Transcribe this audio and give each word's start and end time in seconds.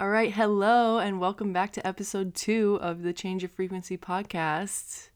All 0.00 0.08
right, 0.08 0.32
hello, 0.32 0.98
and 0.98 1.20
welcome 1.20 1.52
back 1.52 1.74
to 1.74 1.86
episode 1.86 2.34
two 2.34 2.78
of 2.80 3.02
the 3.02 3.12
Change 3.12 3.42
Your 3.42 3.50
Frequency 3.50 3.98
podcast. 3.98 5.10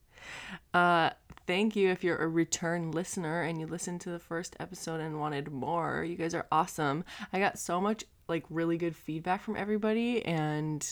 Uh, 0.75 1.09
thank 1.47 1.75
you 1.75 1.89
if 1.89 2.05
you're 2.05 2.19
a 2.19 2.29
return 2.29 2.91
listener 2.91 3.41
and 3.41 3.59
you 3.59 3.67
listened 3.67 4.03
to 4.03 4.11
the 4.11 4.19
first 4.19 4.55
episode 4.61 5.01
and 5.01 5.19
wanted 5.19 5.51
more. 5.51 6.05
You 6.05 6.17
guys 6.17 6.35
are 6.35 6.47
awesome. 6.53 7.03
I 7.33 7.39
got 7.39 7.59
so 7.59 7.81
much 7.81 8.05
like 8.29 8.45
really 8.51 8.77
good 8.77 8.95
feedback 8.95 9.41
from 9.41 9.57
everybody, 9.57 10.23
and 10.23 10.87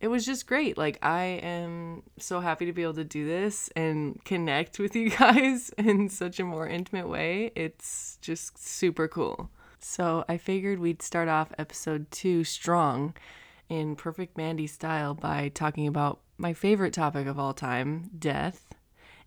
it 0.00 0.08
was 0.08 0.24
just 0.24 0.46
great. 0.46 0.78
Like, 0.78 0.98
I 1.02 1.24
am 1.42 2.04
so 2.18 2.40
happy 2.40 2.64
to 2.64 2.72
be 2.72 2.84
able 2.84 2.94
to 2.94 3.04
do 3.04 3.26
this 3.26 3.68
and 3.76 4.18
connect 4.24 4.78
with 4.78 4.96
you 4.96 5.10
guys 5.18 5.68
in 5.76 6.08
such 6.08 6.40
a 6.40 6.44
more 6.44 6.66
intimate 6.66 7.10
way. 7.10 7.52
It's 7.54 8.16
just 8.22 8.56
super 8.66 9.08
cool. 9.08 9.50
So 9.86 10.24
I 10.30 10.38
figured 10.38 10.78
we'd 10.78 11.02
start 11.02 11.28
off 11.28 11.52
episode 11.58 12.10
two 12.10 12.42
strong 12.42 13.14
in 13.68 13.96
perfect 13.96 14.34
Mandy 14.34 14.66
style 14.66 15.12
by 15.12 15.50
talking 15.50 15.86
about 15.86 16.20
my 16.38 16.54
favorite 16.54 16.94
topic 16.94 17.26
of 17.26 17.38
all 17.38 17.52
time 17.52 18.10
death. 18.18 18.74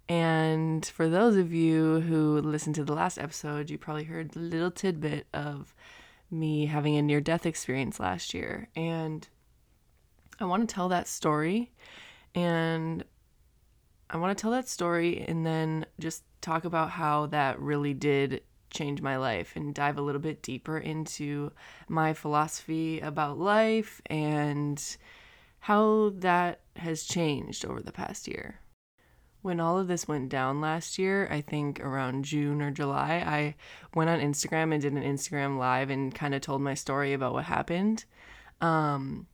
And 0.09 0.83
for 0.83 1.07
those 1.07 1.37
of 1.37 1.53
you 1.53 1.99
who 1.99 2.41
listened 2.41 2.73
to 2.75 2.83
the 2.83 2.95
last 2.95 3.19
episode, 3.19 3.69
you 3.69 3.77
probably 3.77 4.05
heard 4.05 4.35
a 4.35 4.39
little 4.39 4.71
tidbit 4.71 5.27
of 5.31 5.75
me 6.31 6.65
having 6.65 6.97
a 6.97 7.03
near 7.03 7.21
death 7.21 7.45
experience 7.45 7.99
last 7.99 8.33
year. 8.33 8.67
And 8.75 9.27
I 10.39 10.45
want 10.45 10.67
to 10.67 10.73
tell 10.73 10.89
that 10.89 11.07
story. 11.07 11.71
And 12.33 13.05
I 14.09 14.17
want 14.17 14.35
to 14.35 14.41
tell 14.41 14.51
that 14.51 14.67
story 14.67 15.23
and 15.27 15.45
then 15.45 15.85
just 15.99 16.23
talk 16.41 16.65
about 16.65 16.89
how 16.89 17.27
that 17.27 17.59
really 17.59 17.93
did 17.93 18.41
change 18.69 19.01
my 19.01 19.17
life 19.17 19.53
and 19.55 19.73
dive 19.73 19.97
a 19.97 20.01
little 20.01 20.21
bit 20.21 20.41
deeper 20.41 20.77
into 20.77 21.51
my 21.87 22.13
philosophy 22.13 22.99
about 22.99 23.37
life 23.37 24.01
and 24.07 24.97
how 25.59 26.11
that 26.15 26.61
has 26.77 27.03
changed 27.03 27.65
over 27.65 27.81
the 27.81 27.91
past 27.91 28.27
year. 28.27 28.61
When 29.41 29.59
all 29.59 29.77
of 29.77 29.87
this 29.87 30.07
went 30.07 30.29
down 30.29 30.61
last 30.61 30.97
year, 30.97 31.27
I 31.31 31.41
think 31.41 31.79
around 31.79 32.25
June 32.25 32.61
or 32.61 32.71
July, 32.71 33.23
I 33.25 33.55
went 33.95 34.09
on 34.09 34.19
Instagram 34.19 34.73
and 34.73 34.81
did 34.81 34.93
an 34.93 35.03
Instagram 35.03 35.57
live 35.57 35.89
and 35.89 36.13
kind 36.13 36.35
of 36.35 36.41
told 36.41 36.61
my 36.61 36.73
story 36.73 37.13
about 37.13 37.33
what 37.33 37.45
happened. 37.45 38.05
Um, 38.61 39.27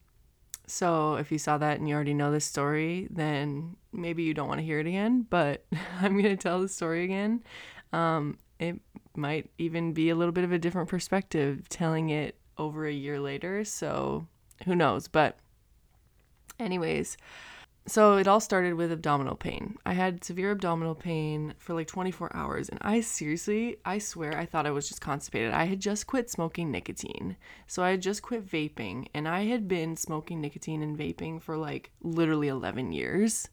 so 0.67 1.15
if 1.15 1.31
you 1.31 1.37
saw 1.37 1.57
that 1.57 1.79
and 1.79 1.87
you 1.87 1.95
already 1.95 2.13
know 2.13 2.31
this 2.31 2.45
story, 2.45 3.07
then 3.09 3.75
maybe 3.91 4.23
you 4.23 4.33
don't 4.33 4.47
want 4.47 4.59
to 4.59 4.65
hear 4.65 4.79
it 4.79 4.87
again, 4.87 5.25
but 5.29 5.65
I'm 6.01 6.13
going 6.13 6.35
to 6.35 6.41
tell 6.41 6.61
the 6.61 6.69
story 6.69 7.03
again. 7.03 7.43
Um, 7.91 8.37
it 8.59 8.79
might 9.15 9.49
even 9.57 9.93
be 9.93 10.09
a 10.09 10.15
little 10.15 10.31
bit 10.31 10.43
of 10.43 10.51
a 10.51 10.59
different 10.59 10.89
perspective 10.89 11.67
telling 11.69 12.09
it 12.09 12.35
over 12.57 12.85
a 12.85 12.93
year 12.93 13.19
later. 13.19 13.63
So 13.63 14.27
who 14.65 14.75
knows? 14.75 15.07
But, 15.07 15.37
anyways, 16.59 17.17
so 17.85 18.15
it 18.15 18.29
all 18.29 18.39
started 18.39 18.75
with 18.75 18.93
abdominal 18.93 19.35
pain. 19.35 19.75
I 19.85 19.93
had 19.93 20.23
severe 20.23 20.51
abdominal 20.51 20.95
pain 20.95 21.53
for 21.57 21.73
like 21.73 21.87
24 21.87 22.33
hours, 22.33 22.69
and 22.69 22.79
I 22.81 23.01
seriously, 23.01 23.75
I 23.83 23.97
swear, 23.97 24.37
I 24.37 24.45
thought 24.45 24.65
I 24.65 24.71
was 24.71 24.87
just 24.87 25.01
constipated. 25.01 25.51
I 25.51 25.65
had 25.65 25.81
just 25.81 26.07
quit 26.07 26.29
smoking 26.29 26.71
nicotine. 26.71 27.35
So 27.67 27.83
I 27.83 27.89
had 27.91 28.01
just 28.01 28.21
quit 28.21 28.47
vaping, 28.47 29.07
and 29.13 29.27
I 29.27 29.45
had 29.45 29.67
been 29.67 29.97
smoking 29.97 30.39
nicotine 30.39 30.81
and 30.81 30.97
vaping 30.97 31.41
for 31.41 31.57
like 31.57 31.91
literally 32.01 32.47
11 32.47 32.93
years. 32.93 33.49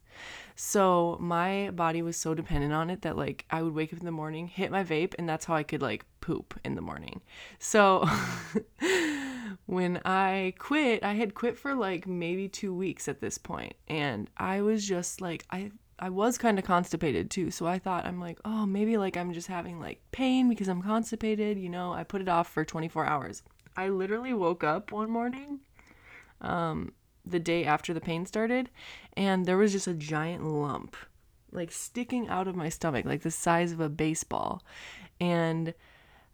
So 0.63 1.17
my 1.19 1.71
body 1.71 2.03
was 2.03 2.19
so 2.19 2.35
dependent 2.35 2.75
on 2.75 2.91
it 2.91 3.01
that 3.01 3.17
like 3.17 3.47
I 3.49 3.63
would 3.63 3.75
wake 3.75 3.95
up 3.95 4.01
in 4.01 4.05
the 4.05 4.13
morning, 4.13 4.47
hit 4.47 4.71
my 4.71 4.85
vape, 4.85 5.15
and 5.19 5.27
that's 5.27 5.47
how 5.47 5.55
I 5.55 5.63
could 5.63 5.81
like 5.81 6.05
poop 6.21 6.53
in 6.63 6.75
the 6.75 6.83
morning. 6.83 7.23
So 7.59 8.07
when 9.65 10.03
I 10.05 10.53
quit, 10.59 11.03
I 11.03 11.15
had 11.15 11.33
quit 11.33 11.57
for 11.59 11.75
like 11.75 12.07
maybe 12.07 12.47
2 12.47 12.75
weeks 12.75 13.09
at 13.09 13.23
this 13.23 13.39
point, 13.39 13.73
and 13.89 14.29
I 14.37 14.61
was 14.61 14.87
just 14.87 15.23
like 15.23 15.47
I 15.51 15.73
I 15.99 16.11
was 16.11 16.37
kind 16.37 16.59
of 16.59 16.65
constipated 16.67 17.31
too. 17.31 17.51
So 17.51 17.67
I 17.67 17.79
thought 17.79 18.05
I'm 18.05 18.21
like, 18.21 18.39
"Oh, 18.45 18.67
maybe 18.67 18.99
like 18.99 19.17
I'm 19.17 19.33
just 19.33 19.49
having 19.49 19.81
like 19.81 20.03
pain 20.13 20.51
because 20.51 20.69
I'm 20.69 20.83
constipated, 20.83 21.59
you 21.59 21.71
know. 21.71 21.95
I 21.95 22.05
put 22.05 22.21
it 22.21 22.29
off 22.29 22.49
for 22.53 22.67
24 22.67 23.07
hours. 23.07 23.43
I 23.79 23.89
literally 23.89 24.35
woke 24.35 24.63
up 24.63 24.93
one 24.93 25.11
morning 25.11 25.61
um 26.43 26.93
the 27.25 27.41
day 27.41 27.65
after 27.65 27.93
the 27.93 28.01
pain 28.01 28.27
started 28.27 28.71
and 29.17 29.47
there 29.47 29.57
was 29.57 29.73
just 29.73 29.87
a 29.87 29.95
giant 29.95 30.45
lump 30.45 30.97
like 31.53 31.73
sticking 31.73 32.29
out 32.29 32.49
of 32.49 32.57
my 32.57 32.69
stomach 32.69 33.05
like 33.05 33.23
the 33.23 33.31
size 33.31 33.73
of 33.73 33.81
a 33.81 33.89
baseball 33.89 34.63
and 35.21 35.75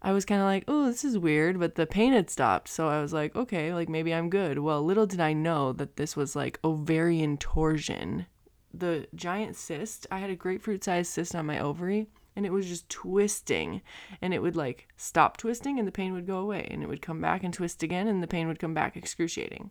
I 0.02 0.12
was 0.12 0.24
kind 0.24 0.40
of 0.40 0.46
like, 0.46 0.64
oh, 0.68 0.86
this 0.86 1.04
is 1.04 1.18
weird, 1.18 1.58
but 1.58 1.74
the 1.74 1.86
pain 1.86 2.12
had 2.12 2.30
stopped. 2.30 2.68
So 2.68 2.88
I 2.88 3.00
was 3.00 3.12
like, 3.12 3.34
okay, 3.34 3.72
like 3.72 3.88
maybe 3.88 4.14
I'm 4.14 4.30
good. 4.30 4.58
Well, 4.58 4.82
little 4.82 5.06
did 5.06 5.20
I 5.20 5.32
know 5.32 5.72
that 5.72 5.96
this 5.96 6.14
was 6.14 6.36
like 6.36 6.60
ovarian 6.62 7.38
torsion. 7.38 8.26
The 8.72 9.08
giant 9.14 9.56
cyst, 9.56 10.06
I 10.10 10.18
had 10.18 10.30
a 10.30 10.36
grapefruit 10.36 10.84
sized 10.84 11.12
cyst 11.12 11.34
on 11.34 11.46
my 11.46 11.58
ovary 11.58 12.08
and 12.36 12.44
it 12.44 12.52
was 12.52 12.68
just 12.68 12.88
twisting 12.90 13.80
and 14.20 14.34
it 14.34 14.42
would 14.42 14.54
like 14.54 14.86
stop 14.96 15.38
twisting 15.38 15.78
and 15.78 15.88
the 15.88 15.92
pain 15.92 16.12
would 16.12 16.26
go 16.26 16.38
away 16.38 16.68
and 16.70 16.82
it 16.82 16.88
would 16.88 17.00
come 17.00 17.20
back 17.20 17.42
and 17.42 17.54
twist 17.54 17.82
again 17.82 18.06
and 18.06 18.22
the 18.22 18.28
pain 18.28 18.46
would 18.46 18.58
come 18.58 18.74
back 18.74 18.96
excruciating. 18.96 19.70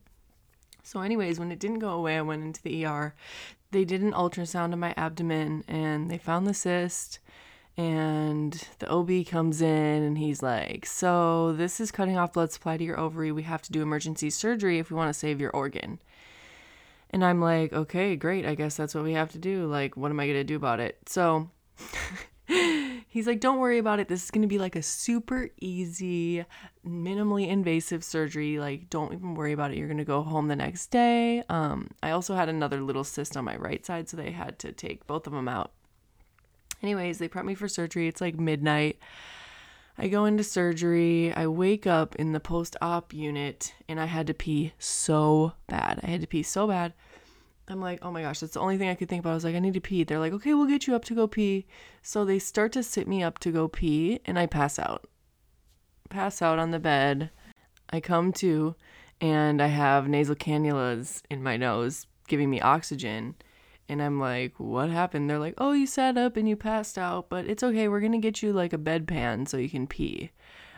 So, 0.85 1.01
anyways, 1.01 1.39
when 1.39 1.51
it 1.51 1.57
didn't 1.57 1.79
go 1.79 1.89
away, 1.89 2.15
I 2.15 2.21
went 2.21 2.43
into 2.43 2.61
the 2.61 2.85
ER. 2.85 3.15
They 3.71 3.85
did 3.85 4.03
an 4.03 4.11
ultrasound 4.11 4.71
of 4.71 4.77
my 4.77 4.93
abdomen 4.95 5.63
and 5.67 6.11
they 6.11 6.19
found 6.19 6.45
the 6.45 6.53
cyst. 6.53 7.17
And 7.75 8.63
the 8.77 8.87
OB 8.87 9.25
comes 9.27 9.63
in 9.63 10.03
and 10.03 10.15
he's 10.19 10.43
like, 10.43 10.85
So, 10.85 11.53
this 11.53 11.79
is 11.79 11.91
cutting 11.91 12.19
off 12.19 12.33
blood 12.33 12.51
supply 12.51 12.77
to 12.77 12.83
your 12.83 12.99
ovary. 12.99 13.31
We 13.31 13.41
have 13.43 13.63
to 13.63 13.71
do 13.71 13.81
emergency 13.81 14.29
surgery 14.29 14.77
if 14.77 14.91
we 14.91 14.95
want 14.95 15.09
to 15.09 15.19
save 15.19 15.41
your 15.41 15.49
organ. 15.49 15.97
And 17.09 17.25
I'm 17.25 17.41
like, 17.41 17.73
Okay, 17.73 18.15
great. 18.15 18.45
I 18.45 18.53
guess 18.53 18.77
that's 18.77 18.93
what 18.93 19.03
we 19.03 19.13
have 19.13 19.31
to 19.31 19.39
do. 19.39 19.65
Like, 19.65 19.97
what 19.97 20.11
am 20.11 20.19
I 20.19 20.27
going 20.27 20.37
to 20.37 20.43
do 20.43 20.55
about 20.55 20.79
it? 20.79 20.99
So, 21.07 21.49
he's 23.15 23.27
like, 23.27 23.39
don't 23.39 23.59
worry 23.59 23.77
about 23.77 24.01
it. 24.01 24.09
This 24.09 24.25
is 24.25 24.29
going 24.29 24.41
to 24.41 24.47
be 24.47 24.59
like 24.59 24.75
a 24.75 24.81
super 24.81 25.49
easy, 25.61 26.43
minimally 26.85 27.47
invasive 27.47 28.03
surgery. 28.03 28.59
Like, 28.59 28.89
don't 28.89 29.13
even 29.13 29.35
worry 29.35 29.53
about 29.53 29.71
it. 29.71 29.77
You're 29.77 29.87
going 29.87 29.99
to 29.99 30.03
go 30.03 30.21
home 30.21 30.49
the 30.49 30.55
next 30.57 30.87
day. 30.87 31.41
Um, 31.47 31.91
I 32.03 32.11
also 32.11 32.35
had 32.35 32.49
another 32.49 32.81
little 32.81 33.05
cyst 33.05 33.37
on 33.37 33.45
my 33.45 33.55
right 33.55 33.85
side, 33.85 34.09
so 34.09 34.17
they 34.17 34.31
had 34.31 34.59
to 34.59 34.73
take 34.73 35.07
both 35.07 35.27
of 35.27 35.31
them 35.31 35.47
out. 35.47 35.71
Anyways, 36.83 37.17
they 37.19 37.29
prep 37.29 37.45
me 37.45 37.55
for 37.55 37.69
surgery. 37.69 38.09
It's 38.09 38.19
like 38.19 38.37
midnight. 38.37 38.99
I 39.97 40.09
go 40.09 40.25
into 40.25 40.43
surgery. 40.43 41.33
I 41.33 41.47
wake 41.47 41.87
up 41.87 42.17
in 42.17 42.33
the 42.33 42.41
post 42.41 42.75
op 42.81 43.13
unit 43.13 43.73
and 43.87 43.97
I 43.97 44.07
had 44.07 44.27
to 44.27 44.33
pee 44.33 44.73
so 44.77 45.53
bad. 45.67 46.01
I 46.03 46.07
had 46.07 46.19
to 46.19 46.27
pee 46.27 46.43
so 46.43 46.67
bad. 46.67 46.91
I'm 47.67 47.81
like, 47.81 47.99
oh 48.03 48.11
my 48.11 48.21
gosh, 48.21 48.39
that's 48.39 48.53
the 48.53 48.59
only 48.59 48.77
thing 48.77 48.89
I 48.89 48.95
could 48.95 49.09
think 49.09 49.21
about. 49.21 49.31
I 49.31 49.35
was 49.35 49.43
like, 49.43 49.55
I 49.55 49.59
need 49.59 49.73
to 49.73 49.81
pee. 49.81 50.03
They're 50.03 50.19
like, 50.19 50.33
okay, 50.33 50.53
we'll 50.53 50.67
get 50.67 50.85
you 50.85 50.95
up 50.95 51.03
to 51.05 51.15
go 51.15 51.27
pee. 51.27 51.65
So 52.03 52.23
they 52.23 52.37
start 52.37 52.71
to 52.73 52.83
sit 52.83 53.07
me 53.07 53.23
up 53.23 53.39
to 53.39 53.51
go 53.51 53.67
pee, 53.67 54.19
and 54.25 54.37
I 54.37 54.45
pass 54.45 54.77
out. 54.77 55.07
Pass 56.09 56.41
out 56.41 56.59
on 56.59 56.71
the 56.71 56.79
bed. 56.79 57.31
I 57.89 57.99
come 57.99 58.31
to, 58.33 58.75
and 59.19 59.61
I 59.61 59.67
have 59.67 60.07
nasal 60.07 60.35
cannulas 60.35 61.23
in 61.29 61.41
my 61.41 61.57
nose 61.57 62.05
giving 62.27 62.49
me 62.49 62.61
oxygen. 62.61 63.35
And 63.87 64.01
I'm 64.01 64.19
like, 64.19 64.53
what 64.57 64.89
happened? 64.89 65.29
They're 65.29 65.39
like, 65.39 65.55
oh, 65.57 65.71
you 65.71 65.85
sat 65.87 66.17
up 66.17 66.37
and 66.37 66.49
you 66.49 66.55
passed 66.55 66.97
out, 66.97 67.29
but 67.29 67.45
it's 67.45 67.63
okay. 67.63 67.87
We're 67.87 67.99
going 67.99 68.11
to 68.11 68.17
get 68.17 68.41
you 68.41 68.51
like 68.51 68.73
a 68.73 68.79
bedpan 68.79 69.47
so 69.47 69.57
you 69.57 69.69
can 69.69 69.87
pee. 69.87 70.31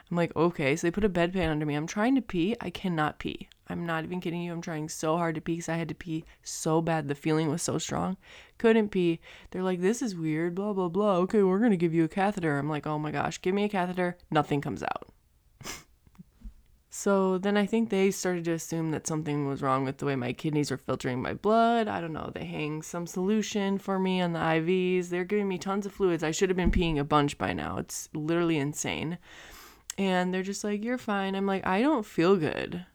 I'm 0.10 0.18
like, 0.18 0.36
okay. 0.36 0.76
So 0.76 0.88
they 0.88 0.92
put 0.92 1.06
a 1.06 1.10
bedpan 1.10 1.50
under 1.50 1.66
me. 1.66 1.76
I'm 1.76 1.88
trying 1.88 2.16
to 2.16 2.22
pee. 2.22 2.56
I 2.60 2.70
cannot 2.70 3.20
pee. 3.20 3.48
I'm 3.70 3.86
not 3.86 4.04
even 4.04 4.22
kidding 4.22 4.42
you. 4.42 4.52
I'm 4.52 4.62
trying 4.62 4.90
so 4.90 5.18
hard 5.18 5.36
to 5.36 5.42
pee 5.42 5.54
because 5.54 5.70
I 5.70 5.76
had 5.76 5.90
to 5.90 5.96
pee 5.96 6.26
so 6.44 6.82
bad. 6.82 7.08
The 7.08 7.16
feeling 7.16 7.50
was 7.50 7.62
so 7.62 7.78
strong. 7.78 8.18
Couldn't 8.58 8.90
pee. 8.90 9.20
They're 9.52 9.64
like, 9.64 9.82
this 9.82 10.02
is 10.02 10.16
weird, 10.16 10.56
blah, 10.56 10.74
blah, 10.74 10.88
blah. 10.88 11.18
Okay, 11.18 11.44
we're 11.44 11.60
going 11.60 11.72
to 11.72 11.78
give 11.78 11.94
you 11.94 12.04
a 12.04 12.10
catheter. 12.10 12.58
I'm 12.58 12.70
like, 12.70 12.88
oh 12.88 12.98
my 12.98 13.12
gosh, 13.12 13.42
give 13.42 13.54
me 13.54 13.66
a 13.66 13.70
catheter. 13.70 14.18
Nothing 14.32 14.62
comes 14.62 14.84
out. 14.84 15.10
so 16.90 17.38
then 17.38 17.58
I 17.58 17.66
think 17.66 17.90
they 17.90 18.10
started 18.12 18.46
to 18.46 18.54
assume 18.54 18.92
that 18.92 19.06
something 19.06 19.48
was 19.48 19.62
wrong 19.62 19.84
with 19.84 19.98
the 19.98 20.06
way 20.06 20.16
my 20.16 20.32
kidneys 20.32 20.72
were 20.72 20.78
filtering 20.78 21.22
my 21.22 21.34
blood. 21.34 21.88
I 21.88 22.00
don't 22.00 22.14
know. 22.14 22.32
They 22.34 22.46
hang 22.46 22.82
some 22.82 23.06
solution 23.06 23.78
for 23.78 24.00
me 24.00 24.22
on 24.22 24.34
the 24.34 24.40
IVs. 24.40 25.10
They're 25.10 25.26
giving 25.26 25.48
me 25.48 25.58
tons 25.58 25.86
of 25.86 25.92
fluids. 25.92 26.24
I 26.24 26.32
should 26.32 26.50
have 26.50 26.58
been 26.58 26.72
peeing 26.72 26.98
a 26.98 27.04
bunch 27.04 27.38
by 27.38 27.54
now. 27.54 27.78
It's 27.78 28.08
literally 28.14 28.58
insane. 28.58 29.18
And 29.98 30.34
they're 30.34 30.44
just 30.44 30.64
like, 30.64 30.84
you're 30.84 31.00
fine. 31.00 31.36
I'm 31.36 31.48
like, 31.48 31.66
I 31.66 31.82
don't 31.82 32.06
feel 32.06 32.38
good. 32.38 32.86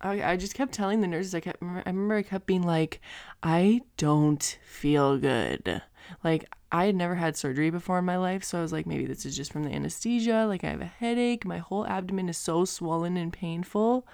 I, 0.00 0.32
I 0.32 0.36
just 0.36 0.54
kept 0.54 0.72
telling 0.72 1.00
the 1.00 1.06
nurses 1.06 1.34
I 1.34 1.40
kept 1.40 1.62
I 1.62 1.82
remember 1.86 2.16
I 2.16 2.22
kept 2.22 2.46
being 2.46 2.62
like 2.62 3.00
I 3.42 3.82
don't 3.96 4.58
feel 4.64 5.18
good. 5.18 5.82
Like 6.22 6.44
I 6.70 6.86
had 6.86 6.94
never 6.94 7.14
had 7.14 7.36
surgery 7.36 7.70
before 7.70 7.98
in 7.98 8.04
my 8.04 8.16
life, 8.16 8.44
so 8.44 8.58
I 8.58 8.62
was 8.62 8.72
like 8.72 8.86
maybe 8.86 9.06
this 9.06 9.24
is 9.24 9.36
just 9.36 9.52
from 9.52 9.64
the 9.64 9.72
anesthesia, 9.72 10.46
like 10.46 10.64
I 10.64 10.70
have 10.70 10.80
a 10.80 10.86
headache, 10.86 11.44
my 11.44 11.58
whole 11.58 11.86
abdomen 11.86 12.28
is 12.28 12.36
so 12.36 12.64
swollen 12.64 13.16
and 13.16 13.32
painful. 13.32 14.06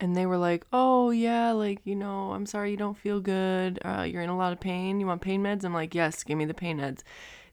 And 0.00 0.16
they 0.16 0.26
were 0.26 0.38
like, 0.38 0.66
"Oh 0.72 1.10
yeah, 1.10 1.52
like 1.52 1.80
you 1.84 1.94
know, 1.94 2.32
I'm 2.32 2.44
sorry 2.44 2.72
you 2.72 2.76
don't 2.76 2.98
feel 2.98 3.20
good. 3.20 3.78
Uh, 3.84 4.02
you're 4.02 4.22
in 4.22 4.30
a 4.30 4.36
lot 4.36 4.52
of 4.52 4.58
pain. 4.58 4.98
You 4.98 5.06
want 5.06 5.22
pain 5.22 5.42
meds?" 5.42 5.64
I'm 5.64 5.72
like, 5.72 5.94
"Yes, 5.94 6.24
give 6.24 6.36
me 6.36 6.44
the 6.44 6.54
pain 6.54 6.78
meds." 6.78 7.02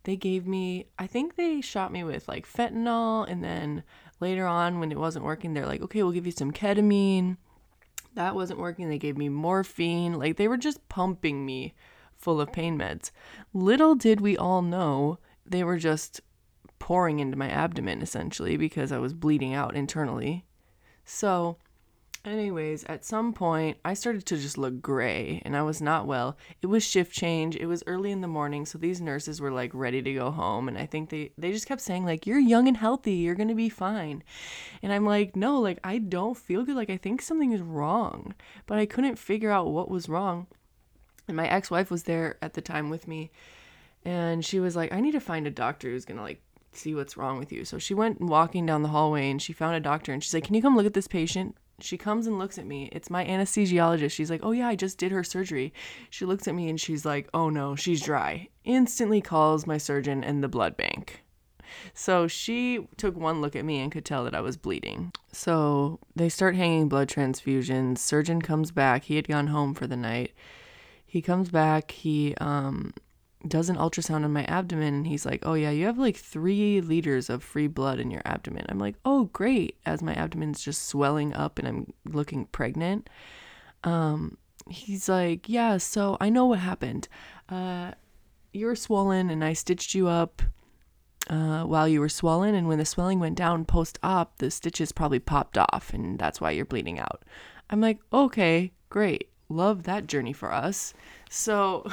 They 0.04 0.16
gave 0.16 0.48
me, 0.48 0.88
I 0.98 1.06
think 1.08 1.36
they 1.36 1.62
shot 1.62 1.92
me 1.92 2.04
with 2.04 2.28
like 2.28 2.48
fentanyl, 2.52 3.30
and 3.30 3.44
then 3.44 3.84
later 4.20 4.48
on 4.48 4.80
when 4.80 4.92
it 4.92 4.98
wasn't 4.98 5.26
working, 5.26 5.54
they're 5.54 5.68
like, 5.68 5.84
"Okay, 5.84 6.02
we'll 6.02 6.12
give 6.12 6.26
you 6.26 6.32
some 6.32 6.52
ketamine." 6.52 7.38
That 8.16 8.36
wasn't 8.36 8.60
working. 8.60 8.90
They 8.90 8.98
gave 8.98 9.18
me 9.18 9.30
morphine. 9.30 10.14
Like 10.14 10.38
they 10.38 10.48
were 10.48 10.58
just 10.58 10.88
pumping 10.90 11.46
me 11.46 11.74
full 12.18 12.42
of 12.42 12.52
pain 12.52 12.78
meds. 12.78 13.12
Little 13.54 13.96
did 13.96 14.22
we 14.22 14.38
all 14.38 14.62
know 14.62 15.20
they 15.46 15.64
were 15.64 15.78
just 15.78 16.22
pouring 16.80 17.20
into 17.20 17.38
my 17.38 17.50
abdomen 17.50 18.02
essentially 18.02 18.58
because 18.58 18.92
I 18.92 18.98
was 18.98 19.14
bleeding 19.14 19.54
out 19.54 19.76
internally. 19.76 20.46
So, 21.06 21.58
anyways, 22.26 22.84
at 22.86 23.06
some 23.06 23.34
point 23.34 23.78
I 23.84 23.94
started 23.94 24.26
to 24.28 24.38
just 24.38 24.58
look 24.58 24.82
gray 24.82 25.42
and 25.46 25.56
I 25.56 25.62
was 25.62 25.82
not 25.82 26.08
well. 26.08 26.38
It 26.62 26.68
was 26.68 26.84
shift 26.84 27.14
change. 27.14 27.56
It 27.56 27.66
was 27.66 27.84
early 27.88 28.12
in 28.12 28.22
the 28.22 28.28
morning, 28.28 28.66
so 28.66 28.78
these 28.78 29.02
nurses 29.02 29.40
were 29.40 29.52
like 29.52 29.72
ready 29.74 30.02
to 30.02 30.14
go 30.14 30.32
home 30.32 30.68
and 30.68 30.78
I 30.78 30.86
think 30.86 31.10
they 31.10 31.32
they 31.38 31.52
just 31.52 31.68
kept 31.68 31.82
saying 31.82 32.06
like 32.06 32.26
you're 32.28 32.40
young 32.40 32.68
and 32.68 32.78
healthy, 32.78 33.14
you're 33.14 33.36
going 33.36 33.50
to 33.50 33.56
be 33.56 33.70
fine. 33.70 34.24
And 34.82 34.92
I'm 34.92 35.06
like, 35.06 35.36
"No, 35.36 35.60
like 35.60 35.80
I 35.84 35.98
don't 35.98 36.38
feel 36.38 36.64
good. 36.64 36.76
Like 36.76 36.90
I 36.90 36.98
think 36.98 37.22
something 37.22 37.52
is 37.52 37.62
wrong." 37.62 38.34
But 38.66 38.80
I 38.80 38.86
couldn't 38.86 39.18
figure 39.18 39.52
out 39.52 39.68
what 39.68 39.90
was 39.90 40.10
wrong. 40.10 40.48
And 41.28 41.38
my 41.38 41.48
ex-wife 41.48 41.92
was 41.92 42.04
there 42.04 42.38
at 42.42 42.54
the 42.54 42.62
time 42.62 42.90
with 42.90 43.08
me 43.08 43.32
and 44.04 44.44
she 44.46 44.60
was 44.60 44.76
like, 44.76 44.92
"I 44.94 45.02
need 45.02 45.12
to 45.12 45.20
find 45.20 45.46
a 45.48 45.52
doctor 45.52 45.90
who's 45.90 46.06
going 46.06 46.18
to 46.18 46.24
like 46.24 46.42
see 46.72 46.96
what's 46.96 47.18
wrong 47.18 47.40
with 47.40 47.52
you. 47.52 47.66
So 47.66 47.80
she 47.80 47.94
went 47.94 48.22
walking 48.22 48.66
down 48.66 48.84
the 48.84 48.90
hallway 48.90 49.30
and 49.30 49.42
she 49.42 49.54
found 49.54 49.76
a 49.76 49.80
doctor 49.80 50.14
and 50.14 50.24
she's 50.24 50.34
like, 50.34 50.46
Can 50.46 50.56
you 50.56 50.62
come 50.62 50.76
look 50.76 50.86
at 50.86 50.94
this 50.94 51.08
patient? 51.08 51.56
She 51.84 51.98
comes 51.98 52.28
and 52.28 52.38
looks 52.38 52.58
at 52.58 52.66
me. 52.66 52.90
It's 52.92 53.10
my 53.10 53.26
anesthesiologist. 53.26 54.12
She's 54.12 54.30
like, 54.30 54.42
Oh, 54.44 54.52
yeah, 54.52 54.68
I 54.68 54.76
just 54.76 54.98
did 54.98 55.12
her 55.12 55.24
surgery. 55.24 55.74
She 56.10 56.26
looks 56.26 56.48
at 56.48 56.56
me 56.56 56.70
and 56.70 56.80
she's 56.80 57.06
like, 57.06 57.30
Oh 57.34 57.50
no, 57.50 57.76
she's 57.76 58.02
dry. 58.02 58.50
Instantly 58.64 59.22
calls 59.22 59.68
my 59.68 59.78
surgeon 59.78 60.24
and 60.24 60.44
the 60.44 60.48
blood 60.48 60.78
bank. 60.78 61.24
So 61.94 62.28
she 62.28 62.88
took 62.98 63.16
one 63.16 63.42
look 63.42 63.56
at 63.56 63.66
me 63.66 63.80
and 63.80 63.92
could 63.92 64.06
tell 64.06 64.24
that 64.24 64.36
I 64.36 64.42
was 64.42 64.58
bleeding. 64.58 65.12
So 65.32 66.00
they 66.16 66.30
start 66.30 66.56
hanging 66.56 66.90
blood 66.90 67.08
transfusions. 67.08 68.00
Surgeon 68.00 68.42
comes 68.42 68.72
back. 68.72 69.04
He 69.04 69.16
had 69.16 69.28
gone 69.28 69.48
home 69.48 69.74
for 69.74 69.88
the 69.88 69.98
night. 69.98 70.34
He 71.06 71.22
comes 71.22 71.50
back. 71.50 71.92
He 71.92 72.36
um 72.40 72.94
does 73.48 73.70
an 73.70 73.78
ultrasound 73.78 74.26
on 74.26 74.34
my 74.34 74.44
abdomen 74.46 74.94
and 74.94 75.08
he's 75.08 75.26
like, 75.26 75.42
Oh, 75.44 75.54
yeah, 75.54 75.70
you 75.70 75.86
have 75.86 75.98
like 75.98 76.18
three 76.18 76.82
liters 76.82 77.30
of 77.30 77.44
free 77.44 77.68
blood 77.68 78.00
in 78.00 78.12
your 78.12 78.22
abdomen. 78.26 78.66
I'm 78.68 78.80
like, 78.80 78.96
Oh, 79.06 79.26
great. 79.26 79.78
As 79.86 80.02
my 80.02 80.14
abdomen's 80.14 80.62
just 80.62 80.88
swelling 80.88 81.34
up 81.34 81.58
and 81.58 81.68
I'm 81.68 81.94
looking 82.06 82.46
pregnant. 82.48 83.10
Um, 83.84 84.38
he's 84.68 85.08
like, 85.08 85.48
Yeah, 85.48 85.78
so 85.78 86.18
I 86.20 86.30
know 86.30 86.48
what 86.48 86.60
happened. 86.60 87.08
Uh, 87.48 87.92
you're 88.52 88.76
swollen 88.76 89.30
and 89.30 89.44
I 89.44 89.54
stitched 89.54 89.96
you 89.96 90.08
up 90.08 90.42
uh, 91.30 91.64
while 91.64 91.88
you 91.88 92.02
were 92.02 92.10
swollen. 92.10 92.56
And 92.56 92.68
when 92.68 92.80
the 92.80 92.86
swelling 92.86 93.20
went 93.20 93.38
down 93.38 93.64
post 93.64 94.00
op, 94.04 94.40
the 94.40 94.52
stitches 94.52 94.92
probably 94.92 95.20
popped 95.20 95.58
off 95.58 95.94
and 95.94 96.20
that's 96.20 96.42
why 96.42 96.52
you're 96.52 96.66
bleeding 96.66 97.00
out. 97.00 97.24
I'm 97.70 97.80
like, 97.80 98.00
Okay, 98.12 98.74
great. 98.90 99.30
Love 99.48 99.84
that 99.84 100.08
journey 100.08 100.34
for 100.34 100.54
us. 100.54 100.94
So 101.32 101.86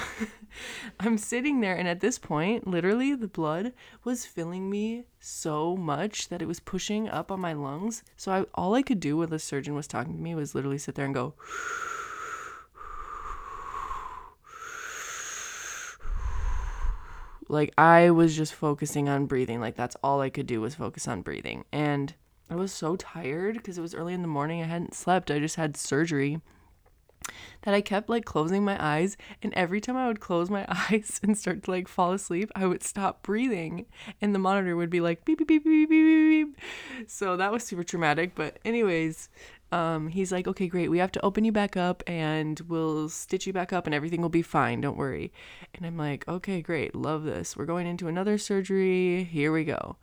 I'm 1.00 1.18
sitting 1.18 1.60
there, 1.60 1.76
and 1.76 1.86
at 1.86 2.00
this 2.00 2.18
point, 2.18 2.66
literally, 2.66 3.14
the 3.14 3.28
blood 3.28 3.74
was 4.02 4.24
filling 4.24 4.70
me 4.70 5.04
so 5.20 5.76
much 5.76 6.30
that 6.30 6.40
it 6.40 6.48
was 6.48 6.58
pushing 6.58 7.06
up 7.10 7.30
on 7.30 7.38
my 7.38 7.52
lungs. 7.52 8.02
So 8.16 8.32
I, 8.32 8.46
all 8.54 8.74
I 8.74 8.80
could 8.80 8.98
do 8.98 9.18
when 9.18 9.28
the 9.28 9.38
surgeon 9.38 9.74
was 9.74 9.86
talking 9.86 10.14
to 10.14 10.22
me 10.22 10.34
was 10.34 10.54
literally 10.54 10.78
sit 10.78 10.94
there 10.94 11.04
and 11.04 11.12
go, 11.14 11.34
like 17.48 17.74
I 17.76 18.08
was 18.10 18.34
just 18.34 18.54
focusing 18.54 19.10
on 19.10 19.26
breathing. 19.26 19.60
Like 19.60 19.76
that's 19.76 19.96
all 20.02 20.22
I 20.22 20.30
could 20.30 20.46
do 20.46 20.62
was 20.62 20.74
focus 20.74 21.06
on 21.06 21.20
breathing. 21.20 21.66
And 21.70 22.14
I 22.48 22.54
was 22.54 22.72
so 22.72 22.96
tired 22.96 23.56
because 23.56 23.76
it 23.76 23.82
was 23.82 23.94
early 23.94 24.14
in 24.14 24.22
the 24.22 24.28
morning. 24.28 24.62
I 24.62 24.66
hadn't 24.66 24.94
slept. 24.94 25.30
I 25.30 25.40
just 25.40 25.56
had 25.56 25.76
surgery 25.76 26.40
that 27.66 27.74
I 27.74 27.80
kept 27.80 28.08
like 28.08 28.24
closing 28.24 28.64
my 28.64 28.76
eyes 28.78 29.16
and 29.42 29.52
every 29.54 29.80
time 29.80 29.96
I 29.96 30.06
would 30.06 30.20
close 30.20 30.48
my 30.48 30.64
eyes 30.90 31.20
and 31.22 31.36
start 31.36 31.64
to 31.64 31.70
like 31.72 31.88
fall 31.88 32.12
asleep, 32.12 32.50
I 32.54 32.64
would 32.64 32.84
stop 32.84 33.24
breathing 33.24 33.86
and 34.22 34.32
the 34.32 34.38
monitor 34.38 34.76
would 34.76 34.88
be 34.88 35.00
like 35.00 35.24
beep 35.24 35.38
beep 35.38 35.48
beep 35.48 35.64
beep 35.64 35.88
beep 35.90 36.46
beep. 36.46 36.60
So 37.08 37.36
that 37.36 37.50
was 37.50 37.64
super 37.64 37.82
traumatic, 37.82 38.36
but 38.36 38.60
anyways, 38.64 39.28
um 39.72 40.06
he's 40.06 40.30
like, 40.30 40.46
"Okay, 40.46 40.68
great. 40.68 40.90
We 40.90 40.98
have 40.98 41.10
to 41.12 41.24
open 41.24 41.44
you 41.44 41.50
back 41.50 41.76
up 41.76 42.04
and 42.06 42.60
we'll 42.68 43.08
stitch 43.08 43.48
you 43.48 43.52
back 43.52 43.72
up 43.72 43.84
and 43.84 43.94
everything 43.94 44.22
will 44.22 44.28
be 44.28 44.42
fine. 44.42 44.80
Don't 44.80 44.96
worry." 44.96 45.32
And 45.74 45.84
I'm 45.84 45.96
like, 45.96 46.26
"Okay, 46.28 46.62
great. 46.62 46.94
Love 46.94 47.24
this. 47.24 47.56
We're 47.56 47.64
going 47.64 47.88
into 47.88 48.06
another 48.06 48.38
surgery. 48.38 49.24
Here 49.24 49.52
we 49.52 49.64
go." 49.64 49.96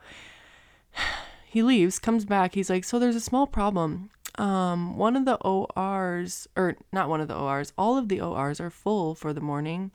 He 1.45 1.61
leaves, 1.61 1.99
comes 1.99 2.25
back. 2.25 2.55
He's 2.55 2.71
like, 2.71 2.83
"So 2.83 2.97
there's 2.97 3.15
a 3.15 3.21
small 3.21 3.45
problem 3.45 4.09
um, 4.37 4.97
one 4.97 5.15
of 5.15 5.25
the 5.25 5.35
ORs, 5.35 6.47
or 6.55 6.75
not 6.91 7.09
one 7.09 7.21
of 7.21 7.27
the 7.27 7.37
ORs, 7.37 7.73
all 7.77 7.97
of 7.97 8.09
the 8.09 8.21
ORs 8.21 8.59
are 8.59 8.69
full 8.69 9.15
for 9.15 9.33
the 9.33 9.41
morning 9.41 9.91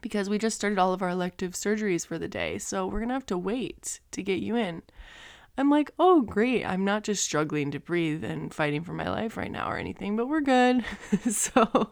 because 0.00 0.28
we 0.28 0.38
just 0.38 0.56
started 0.56 0.78
all 0.78 0.92
of 0.92 1.02
our 1.02 1.08
elective 1.08 1.52
surgeries 1.52 2.06
for 2.06 2.18
the 2.18 2.28
day. 2.28 2.58
So 2.58 2.86
we're 2.86 3.00
going 3.00 3.08
to 3.08 3.14
have 3.14 3.26
to 3.26 3.38
wait 3.38 4.00
to 4.12 4.22
get 4.22 4.40
you 4.40 4.56
in. 4.56 4.82
I'm 5.56 5.70
like, 5.70 5.90
oh, 5.98 6.22
great. 6.22 6.64
I'm 6.64 6.84
not 6.84 7.02
just 7.02 7.24
struggling 7.24 7.72
to 7.72 7.80
breathe 7.80 8.22
and 8.22 8.54
fighting 8.54 8.84
for 8.84 8.92
my 8.92 9.10
life 9.10 9.36
right 9.36 9.50
now 9.50 9.68
or 9.68 9.76
anything, 9.76 10.16
but 10.16 10.28
we're 10.28 10.40
good. 10.40 10.84
so, 11.28 11.90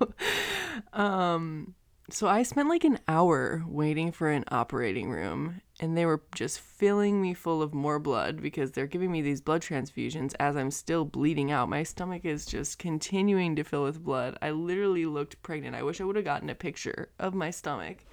um, 0.93 1.75
so 2.09 2.29
I 2.29 2.45
spent 2.45 2.69
like 2.69 2.85
an 2.85 3.01
hour 3.09 3.65
waiting 3.67 4.13
for 4.13 4.31
an 4.31 4.45
operating 4.49 5.11
room 5.11 5.63
and 5.79 5.97
they 5.97 6.07
were 6.07 6.23
just 6.35 6.59
filling 6.59 7.21
me 7.21 7.35
full 7.35 7.61
of 7.61 7.75
more 7.75 7.99
blood 7.99 8.41
because 8.41 8.73
they're 8.73 8.87
giving 8.87 9.13
me 9.13 9.21
these 9.21 9.41
blood 9.43 9.61
transfusions 9.61 10.35
as 10.41 10.57
I'm 10.57 10.71
still 10.71 11.05
bleeding 11.05 11.51
out. 11.51 11.69
My 11.69 11.83
stomach 11.83 12.25
is 12.25 12.47
just 12.47 12.79
continuing 12.79 13.57
to 13.57 13.65
fill 13.65 13.85
with 13.85 14.03
blood. 14.03 14.39
I 14.41 14.51
literally 14.51 15.05
looked 15.05 15.43
pregnant. 15.43 15.77
I 15.77 15.83
wish 15.83 16.01
I 16.01 16.05
would 16.05 16.17
have 16.17 16.25
gotten 16.25 16.49
a 16.49 16.55
picture 16.55 17.11
of 17.19 17.35
my 17.35 17.51
stomach. 17.51 18.05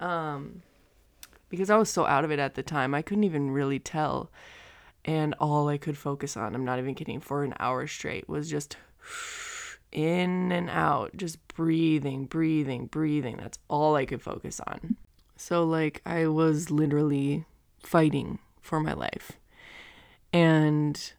Um 0.00 0.62
because 1.48 1.70
I 1.70 1.76
was 1.76 1.90
so 1.90 2.06
out 2.06 2.24
of 2.24 2.32
it 2.32 2.38
at 2.38 2.54
the 2.54 2.62
time. 2.62 2.94
I 2.94 3.02
couldn't 3.02 3.24
even 3.24 3.50
really 3.50 3.78
tell. 3.78 4.30
And 5.04 5.34
all 5.38 5.68
I 5.68 5.78
could 5.78 5.96
focus 5.96 6.36
on, 6.36 6.54
I'm 6.54 6.64
not 6.64 6.80
even 6.80 6.96
kidding, 6.96 7.20
for 7.20 7.44
an 7.44 7.54
hour 7.60 7.86
straight 7.86 8.28
was 8.28 8.50
just 8.50 8.76
in 9.92 10.50
and 10.50 10.68
out, 10.68 11.16
just 11.16 11.46
breathing, 11.48 12.24
breathing, 12.24 12.86
breathing. 12.86 13.36
That's 13.36 13.58
all 13.68 13.94
I 13.94 14.06
could 14.06 14.20
focus 14.20 14.60
on. 14.66 14.96
So, 15.36 15.64
like, 15.64 16.00
I 16.06 16.26
was 16.26 16.70
literally 16.70 17.44
fighting 17.78 18.38
for 18.60 18.80
my 18.80 18.92
life. 18.92 19.32
And 20.32 21.12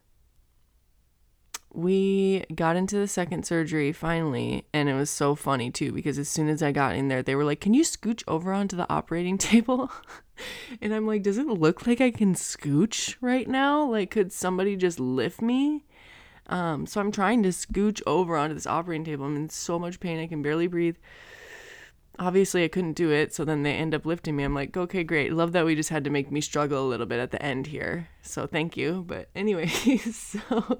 we 1.72 2.44
got 2.54 2.76
into 2.76 2.96
the 2.96 3.06
second 3.06 3.44
surgery 3.44 3.92
finally, 3.92 4.66
and 4.72 4.88
it 4.88 4.94
was 4.94 5.10
so 5.10 5.34
funny 5.34 5.70
too 5.70 5.92
because 5.92 6.18
as 6.18 6.28
soon 6.28 6.48
as 6.48 6.62
I 6.62 6.72
got 6.72 6.96
in 6.96 7.08
there, 7.08 7.22
they 7.22 7.34
were 7.34 7.44
like, 7.44 7.60
Can 7.60 7.74
you 7.74 7.82
scooch 7.82 8.22
over 8.26 8.52
onto 8.52 8.76
the 8.76 8.90
operating 8.90 9.38
table? 9.38 9.90
and 10.80 10.94
I'm 10.94 11.06
like, 11.06 11.22
Does 11.22 11.38
it 11.38 11.46
look 11.46 11.86
like 11.86 12.00
I 12.00 12.10
can 12.10 12.34
scooch 12.34 13.16
right 13.20 13.48
now? 13.48 13.84
Like, 13.84 14.10
could 14.10 14.32
somebody 14.32 14.76
just 14.76 14.98
lift 14.98 15.42
me? 15.42 15.84
Um, 16.46 16.86
so 16.86 17.00
I'm 17.00 17.12
trying 17.12 17.42
to 17.42 17.50
scooch 17.50 18.00
over 18.06 18.36
onto 18.36 18.54
this 18.54 18.66
operating 18.66 19.04
table. 19.04 19.26
I'm 19.26 19.36
in 19.36 19.50
so 19.50 19.78
much 19.78 20.00
pain, 20.00 20.18
I 20.18 20.26
can 20.26 20.42
barely 20.42 20.66
breathe. 20.66 20.96
Obviously, 22.18 22.64
I 22.64 22.68
couldn't 22.68 22.94
do 22.94 23.10
it, 23.10 23.32
so 23.32 23.44
then 23.44 23.62
they 23.62 23.74
end 23.74 23.94
up 23.94 24.04
lifting 24.04 24.34
me. 24.34 24.42
I'm 24.42 24.54
like, 24.54 24.76
okay, 24.76 25.04
great. 25.04 25.32
Love 25.32 25.52
that 25.52 25.64
we 25.64 25.76
just 25.76 25.90
had 25.90 26.02
to 26.04 26.10
make 26.10 26.32
me 26.32 26.40
struggle 26.40 26.84
a 26.84 26.88
little 26.88 27.06
bit 27.06 27.20
at 27.20 27.30
the 27.30 27.40
end 27.40 27.68
here. 27.68 28.08
So 28.22 28.46
thank 28.46 28.76
you. 28.76 29.04
But 29.06 29.28
anyway, 29.36 29.66
so 30.12 30.78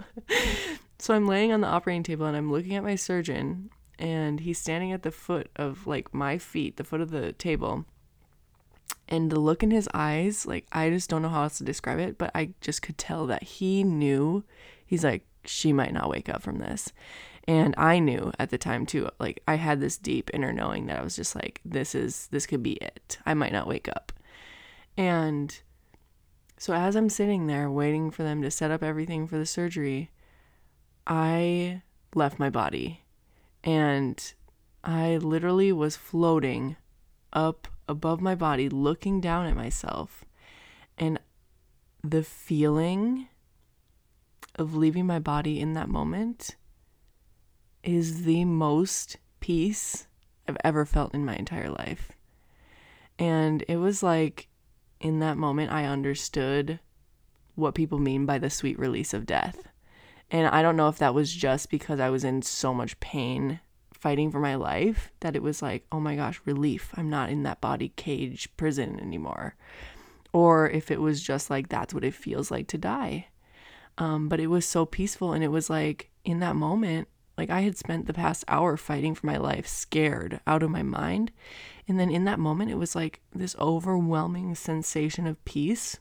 so 0.98 1.14
I'm 1.14 1.28
laying 1.28 1.52
on 1.52 1.60
the 1.60 1.68
operating 1.68 2.02
table 2.02 2.26
and 2.26 2.36
I'm 2.36 2.50
looking 2.50 2.74
at 2.74 2.82
my 2.82 2.96
surgeon, 2.96 3.70
and 3.98 4.40
he's 4.40 4.58
standing 4.58 4.92
at 4.92 5.02
the 5.02 5.12
foot 5.12 5.48
of 5.56 5.86
like 5.86 6.12
my 6.12 6.38
feet, 6.38 6.76
the 6.76 6.84
foot 6.84 7.00
of 7.00 7.10
the 7.10 7.32
table. 7.32 7.84
And 9.08 9.30
the 9.30 9.40
look 9.40 9.62
in 9.62 9.70
his 9.70 9.88
eyes, 9.94 10.44
like 10.44 10.66
I 10.72 10.90
just 10.90 11.08
don't 11.08 11.22
know 11.22 11.28
how 11.28 11.44
else 11.44 11.58
to 11.58 11.64
describe 11.64 11.98
it, 11.98 12.18
but 12.18 12.30
I 12.34 12.50
just 12.60 12.82
could 12.82 12.98
tell 12.98 13.26
that 13.26 13.42
he 13.42 13.84
knew. 13.84 14.44
He's 14.84 15.04
like, 15.04 15.24
she 15.44 15.72
might 15.72 15.94
not 15.94 16.10
wake 16.10 16.28
up 16.28 16.42
from 16.42 16.58
this. 16.58 16.92
And 17.48 17.74
I 17.78 17.98
knew 17.98 18.30
at 18.38 18.50
the 18.50 18.58
time 18.58 18.84
too, 18.84 19.08
like 19.18 19.42
I 19.48 19.54
had 19.54 19.80
this 19.80 19.96
deep 19.96 20.30
inner 20.34 20.52
knowing 20.52 20.84
that 20.86 20.98
I 20.98 21.02
was 21.02 21.16
just 21.16 21.34
like, 21.34 21.62
this 21.64 21.94
is, 21.94 22.28
this 22.30 22.46
could 22.46 22.62
be 22.62 22.74
it. 22.74 23.18
I 23.24 23.32
might 23.32 23.54
not 23.54 23.66
wake 23.66 23.88
up. 23.88 24.12
And 24.98 25.58
so 26.58 26.74
as 26.74 26.94
I'm 26.94 27.08
sitting 27.08 27.46
there 27.46 27.70
waiting 27.70 28.10
for 28.10 28.22
them 28.22 28.42
to 28.42 28.50
set 28.50 28.70
up 28.70 28.82
everything 28.82 29.26
for 29.26 29.38
the 29.38 29.46
surgery, 29.46 30.10
I 31.06 31.80
left 32.14 32.38
my 32.38 32.50
body 32.50 33.04
and 33.64 34.34
I 34.84 35.16
literally 35.16 35.72
was 35.72 35.96
floating 35.96 36.76
up 37.32 37.66
above 37.88 38.20
my 38.20 38.34
body, 38.34 38.68
looking 38.68 39.22
down 39.22 39.46
at 39.46 39.56
myself. 39.56 40.22
And 40.98 41.18
the 42.04 42.22
feeling 42.22 43.28
of 44.56 44.74
leaving 44.74 45.06
my 45.06 45.18
body 45.18 45.60
in 45.60 45.72
that 45.72 45.88
moment 45.88 46.56
is 47.82 48.24
the 48.24 48.44
most 48.44 49.16
peace 49.40 50.06
I've 50.48 50.58
ever 50.64 50.84
felt 50.84 51.14
in 51.14 51.24
my 51.24 51.36
entire 51.36 51.70
life. 51.70 52.12
And 53.18 53.64
it 53.68 53.76
was 53.76 54.02
like 54.02 54.48
in 55.00 55.20
that 55.20 55.36
moment 55.36 55.72
I 55.72 55.84
understood 55.84 56.80
what 57.54 57.74
people 57.74 57.98
mean 57.98 58.26
by 58.26 58.38
the 58.38 58.50
sweet 58.50 58.78
release 58.78 59.12
of 59.12 59.26
death. 59.26 59.68
And 60.30 60.46
I 60.46 60.62
don't 60.62 60.76
know 60.76 60.88
if 60.88 60.98
that 60.98 61.14
was 61.14 61.32
just 61.32 61.70
because 61.70 62.00
I 62.00 62.10
was 62.10 62.24
in 62.24 62.42
so 62.42 62.74
much 62.74 63.00
pain 63.00 63.60
fighting 63.92 64.30
for 64.30 64.38
my 64.38 64.54
life 64.54 65.10
that 65.20 65.34
it 65.34 65.42
was 65.42 65.60
like, 65.60 65.84
oh 65.90 65.98
my 65.98 66.14
gosh, 66.14 66.40
relief. 66.44 66.92
I'm 66.96 67.10
not 67.10 67.30
in 67.30 67.42
that 67.42 67.60
body 67.60 67.92
cage 67.96 68.48
prison 68.56 69.00
anymore. 69.00 69.56
Or 70.32 70.70
if 70.70 70.90
it 70.90 71.00
was 71.00 71.22
just 71.22 71.50
like, 71.50 71.68
that's 71.68 71.94
what 71.94 72.04
it 72.04 72.14
feels 72.14 72.50
like 72.50 72.68
to 72.68 72.78
die. 72.78 73.28
Um, 73.96 74.28
but 74.28 74.38
it 74.38 74.46
was 74.46 74.66
so 74.66 74.86
peaceful. 74.86 75.32
And 75.32 75.42
it 75.42 75.48
was 75.48 75.68
like, 75.68 76.10
in 76.24 76.38
that 76.40 76.54
moment, 76.54 77.08
like 77.38 77.50
I 77.50 77.60
had 77.60 77.78
spent 77.78 78.06
the 78.06 78.12
past 78.12 78.44
hour 78.48 78.76
fighting 78.76 79.14
for 79.14 79.26
my 79.26 79.36
life, 79.36 79.66
scared 79.66 80.40
out 80.46 80.64
of 80.64 80.70
my 80.70 80.82
mind. 80.82 81.30
And 81.86 81.98
then 81.98 82.10
in 82.10 82.24
that 82.24 82.40
moment, 82.40 82.72
it 82.72 82.74
was 82.76 82.96
like 82.96 83.20
this 83.32 83.56
overwhelming 83.60 84.56
sensation 84.56 85.26
of 85.26 85.42
peace 85.44 85.98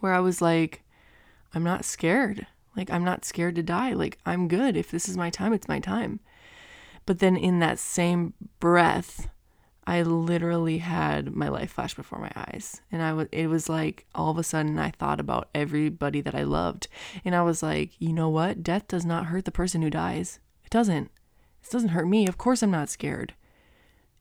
where 0.00 0.12
I 0.12 0.20
was 0.20 0.42
like, 0.42 0.84
I'm 1.54 1.64
not 1.64 1.86
scared. 1.86 2.46
Like, 2.76 2.90
I'm 2.90 3.04
not 3.04 3.24
scared 3.24 3.54
to 3.54 3.62
die. 3.62 3.94
Like, 3.94 4.18
I'm 4.26 4.48
good. 4.48 4.76
If 4.76 4.90
this 4.90 5.08
is 5.08 5.16
my 5.16 5.30
time, 5.30 5.54
it's 5.54 5.68
my 5.68 5.80
time. 5.80 6.20
But 7.06 7.20
then 7.20 7.36
in 7.36 7.60
that 7.60 7.78
same 7.78 8.34
breath, 8.60 9.30
I 9.86 10.02
literally 10.02 10.78
had 10.78 11.34
my 11.34 11.48
life 11.48 11.72
flash 11.72 11.94
before 11.94 12.18
my 12.18 12.32
eyes. 12.34 12.80
And 12.90 13.00
I 13.02 13.12
was 13.12 13.28
it 13.30 13.46
was 13.46 13.68
like 13.68 14.06
all 14.14 14.30
of 14.30 14.38
a 14.38 14.42
sudden 14.42 14.78
I 14.78 14.90
thought 14.90 15.20
about 15.20 15.48
everybody 15.54 16.20
that 16.20 16.34
I 16.34 16.42
loved. 16.42 16.88
And 17.24 17.34
I 17.36 17.42
was 17.42 17.62
like, 17.62 17.92
you 18.00 18.12
know 18.12 18.28
what? 18.28 18.62
Death 18.62 18.88
does 18.88 19.04
not 19.04 19.26
hurt 19.26 19.44
the 19.44 19.52
person 19.52 19.82
who 19.82 19.90
dies. 19.90 20.40
It 20.64 20.70
doesn't. 20.70 21.10
It 21.62 21.70
doesn't 21.70 21.90
hurt 21.90 22.08
me. 22.08 22.26
Of 22.26 22.36
course 22.36 22.62
I'm 22.62 22.70
not 22.70 22.88
scared. 22.88 23.34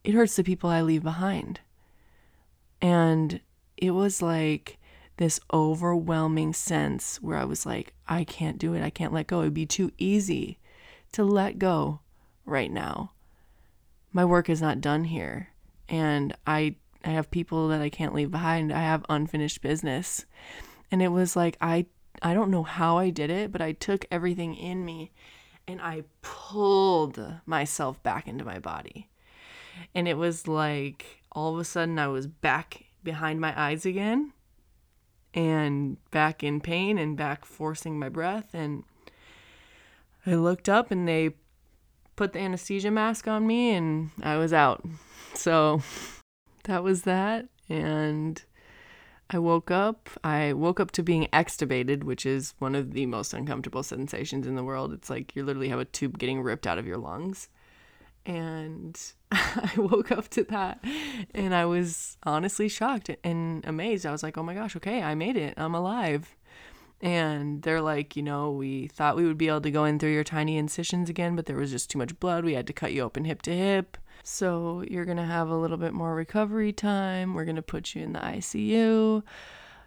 It 0.04 0.14
hurts 0.14 0.36
the 0.36 0.44
people 0.44 0.70
I 0.70 0.82
leave 0.82 1.02
behind. 1.02 1.62
And 2.80 3.42
it 3.76 3.92
was 3.92 4.22
like 4.22 4.78
this 5.18 5.40
overwhelming 5.52 6.54
sense 6.54 7.22
where 7.22 7.38
I 7.38 7.46
was 7.46 7.66
like, 7.66 7.94
I 8.08 8.24
can't 8.24 8.60
do 8.60 8.74
it. 8.76 8.84
I 8.84 8.92
can't 8.92 9.14
let 9.14 9.28
go. 9.28 9.42
It'd 9.42 9.54
be 9.54 9.66
too 9.66 9.92
easy 9.98 10.60
to 11.14 11.24
let 11.24 11.58
go 11.58 12.02
right 12.46 12.72
now. 12.72 13.14
My 14.12 14.26
work 14.26 14.50
is 14.50 14.62
not 14.62 14.82
done 14.82 15.06
here. 15.06 15.50
And 15.90 16.36
I 16.46 16.76
I 17.04 17.10
have 17.10 17.30
people 17.30 17.68
that 17.68 17.82
I 17.82 17.90
can't 17.90 18.16
leave 18.16 18.32
behind. 18.32 18.74
I 18.74 18.82
have 18.82 19.06
unfinished 19.10 19.62
business. 19.62 20.26
And 20.92 21.02
it 21.02 21.10
was 21.10 21.36
like 21.36 21.58
I 21.62 21.86
I 22.22 22.34
don't 22.34 22.52
know 22.52 22.64
how 22.64 22.98
I 22.98 23.10
did 23.10 23.30
it, 23.30 23.52
but 23.52 23.62
I 23.62 23.74
took 23.74 24.06
everything 24.10 24.56
in 24.56 24.86
me 24.86 25.12
and 25.68 25.82
I 25.82 26.04
pulled 26.22 27.20
myself 27.46 28.02
back 28.04 28.28
into 28.28 28.46
my 28.46 28.60
body. 28.60 29.10
And 29.94 30.08
it 30.08 30.18
was 30.18 30.48
like 30.48 31.22
all 31.32 31.54
of 31.54 31.60
a 31.60 31.66
sudden 31.66 32.00
I 32.00 32.08
was 32.08 32.28
back 32.28 32.86
behind 33.04 33.42
my 33.42 33.60
eyes 33.60 33.86
again 33.86 34.34
and 35.34 35.98
back 36.12 36.44
in 36.44 36.62
pain 36.62 36.98
and 36.98 37.18
back 37.18 37.46
forcing 37.46 38.00
my 38.00 38.10
breath. 38.10 38.54
And 38.54 38.84
I 40.26 40.36
looked 40.36 40.70
up 40.70 40.92
and 40.92 41.08
they 41.08 41.32
put 42.16 42.34
the 42.34 42.40
anesthesia 42.40 42.90
mask 42.90 43.28
on 43.28 43.46
me 43.46 43.72
and 43.72 44.12
I 44.24 44.38
was 44.38 44.54
out. 44.54 44.86
So 45.36 45.82
that 46.64 46.84
was 46.84 47.04
that. 47.04 47.48
And 47.70 48.44
I 49.30 49.40
woke 49.40 49.72
up. 49.72 50.10
I 50.24 50.54
woke 50.54 50.80
up 50.80 50.92
to 50.92 51.04
being 51.04 51.28
extubated, 51.34 52.04
which 52.04 52.26
is 52.26 52.54
one 52.60 52.76
of 52.76 52.94
the 52.94 53.06
most 53.06 53.34
uncomfortable 53.34 53.84
sensations 53.84 54.46
in 54.46 54.56
the 54.56 54.64
world. 54.64 54.94
It's 54.94 55.10
like 55.10 55.36
you 55.36 55.44
literally 55.44 55.70
have 55.70 55.80
a 55.80 55.86
tube 55.86 56.20
getting 56.20 56.42
ripped 56.42 56.68
out 56.68 56.78
of 56.78 56.86
your 56.86 56.98
lungs. 56.98 57.50
And 58.26 59.00
I 59.32 59.72
woke 59.78 60.12
up 60.12 60.30
to 60.30 60.44
that 60.46 60.84
and 61.34 61.54
I 61.54 61.66
was 61.66 62.18
honestly 62.24 62.68
shocked 62.68 63.10
and 63.24 63.66
amazed. 63.66 64.06
I 64.06 64.12
was 64.12 64.24
like, 64.24 64.38
oh 64.38 64.44
my 64.44 64.54
gosh, 64.54 64.76
okay, 64.76 65.02
I 65.02 65.16
made 65.16 65.38
it. 65.38 65.56
I'm 65.58 65.76
alive. 65.76 66.36
And 67.02 67.62
they're 67.62 67.82
like, 67.82 68.16
you 68.16 68.24
know, 68.24 68.52
we 68.52 68.88
thought 68.88 69.16
we 69.16 69.26
would 69.26 69.38
be 69.38 69.48
able 69.48 69.62
to 69.62 69.72
go 69.72 69.86
in 69.86 70.00
through 70.00 70.14
your 70.14 70.24
tiny 70.24 70.58
incisions 70.58 71.10
again, 71.10 71.36
but 71.36 71.46
there 71.46 71.58
was 71.58 71.72
just 71.72 71.90
too 71.90 71.98
much 71.98 72.20
blood. 72.20 72.46
We 72.46 72.54
had 72.54 72.68
to 72.68 72.74
cut 72.74 72.94
you 72.94 73.02
open 73.02 73.26
hip 73.26 73.42
to 73.44 73.56
hip. 73.56 73.98
So 74.28 74.84
you're 74.90 75.06
going 75.06 75.18
to 75.18 75.24
have 75.24 75.50
a 75.50 75.56
little 75.56 75.78
bit 75.78 75.94
more 75.94 76.16
recovery 76.16 76.74
time. 76.74 77.36
We're 77.36 77.46
going 77.46 77.58
to 77.58 77.62
put 77.62 77.94
you 77.94 78.02
in 78.02 78.14
the 78.14 78.20
ICU. 78.20 79.22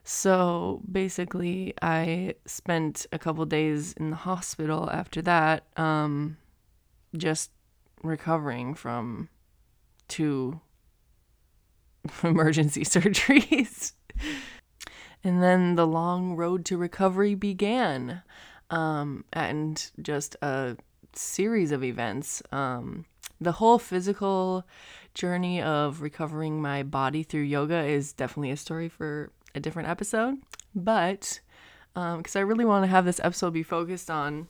So 0.04 0.80
basically, 0.90 1.75
I 1.83 2.37
spent 2.47 3.04
a 3.11 3.18
couple 3.18 3.45
days 3.47 3.95
in 3.95 4.11
the 4.11 4.16
hospital 4.16 4.88
after 4.92 5.21
that, 5.23 5.64
um, 5.76 6.37
just 7.16 7.50
recovering 8.04 8.75
from 8.75 9.28
two 10.07 10.61
emergency 12.23 12.83
surgeries. 12.85 13.95
and 15.25 15.42
then 15.42 15.75
the 15.75 15.87
long 15.87 16.37
road 16.37 16.64
to 16.66 16.76
recovery 16.76 17.35
began, 17.35 18.23
um, 18.71 19.25
and 19.33 19.90
just 20.00 20.37
a 20.42 20.76
series 21.12 21.73
of 21.73 21.83
events. 21.83 22.40
Um, 22.52 23.04
the 23.40 23.52
whole 23.52 23.78
physical 23.78 24.64
journey 25.14 25.61
of 25.62 26.00
recovering 26.02 26.61
my 26.61 26.83
body 26.83 27.23
through 27.23 27.42
yoga 27.42 27.85
is 27.85 28.12
definitely 28.12 28.50
a 28.50 28.57
story 28.57 28.88
for 28.88 29.30
a 29.54 29.61
different 29.61 29.88
episode. 29.88 30.38
But 30.75 31.40
because 31.95 32.37
um, 32.37 32.40
I 32.40 32.40
really 32.40 32.64
want 32.64 32.85
to 32.85 32.88
have 32.88 33.04
this 33.04 33.21
episode 33.23 33.52
be 33.52 33.62
focused 33.62 34.11
on 34.11 34.49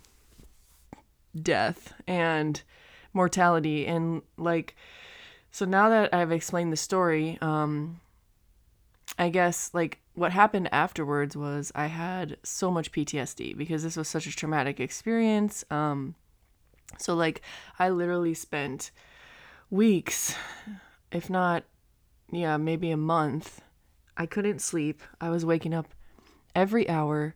death 1.40 1.94
and 2.06 2.62
mortality 3.12 3.86
and 3.86 4.22
like 4.36 4.76
so 5.50 5.64
now 5.64 5.88
that 5.88 6.12
I've 6.12 6.32
explained 6.32 6.72
the 6.72 6.76
story, 6.76 7.38
um 7.40 8.00
I 9.18 9.30
guess 9.30 9.70
like 9.72 10.00
what 10.14 10.32
happened 10.32 10.68
afterwards 10.72 11.36
was 11.36 11.72
I 11.74 11.86
had 11.86 12.36
so 12.42 12.70
much 12.70 12.92
PTSD 12.92 13.56
because 13.56 13.82
this 13.82 13.96
was 13.96 14.08
such 14.08 14.26
a 14.26 14.36
traumatic 14.36 14.78
experience. 14.80 15.64
Um 15.70 16.14
so 16.96 17.14
like 17.14 17.42
I 17.78 17.90
literally 17.90 18.34
spent 18.34 18.90
weeks 19.70 20.34
if 21.10 21.28
not 21.28 21.64
yeah, 22.30 22.56
maybe 22.56 22.90
a 22.90 22.96
month. 22.96 23.62
I 24.16 24.26
couldn't 24.26 24.60
sleep. 24.60 25.02
I 25.20 25.30
was 25.30 25.44
waking 25.44 25.74
up 25.74 25.88
every 26.54 26.88
hour 26.88 27.34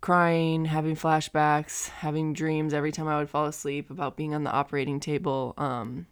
crying, 0.00 0.66
having 0.66 0.94
flashbacks, 0.94 1.88
having 1.88 2.32
dreams 2.32 2.72
every 2.72 2.92
time 2.92 3.08
I 3.08 3.18
would 3.18 3.28
fall 3.28 3.46
asleep 3.46 3.90
about 3.90 4.16
being 4.16 4.34
on 4.34 4.44
the 4.44 4.52
operating 4.52 5.00
table. 5.00 5.54
Um, 5.58 6.06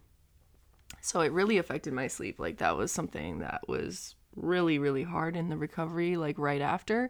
so 1.01 1.21
it 1.21 1.31
really 1.31 1.57
affected 1.57 1.93
my 1.93 2.07
sleep. 2.07 2.39
Like 2.39 2.57
that 2.57 2.77
was 2.77 2.91
something 2.91 3.39
that 3.39 3.67
was 3.67 4.15
really, 4.35 4.79
really 4.79 5.03
hard 5.03 5.35
in 5.35 5.49
the 5.49 5.57
recovery, 5.57 6.17
like 6.17 6.37
right 6.37 6.61
after. 6.61 7.09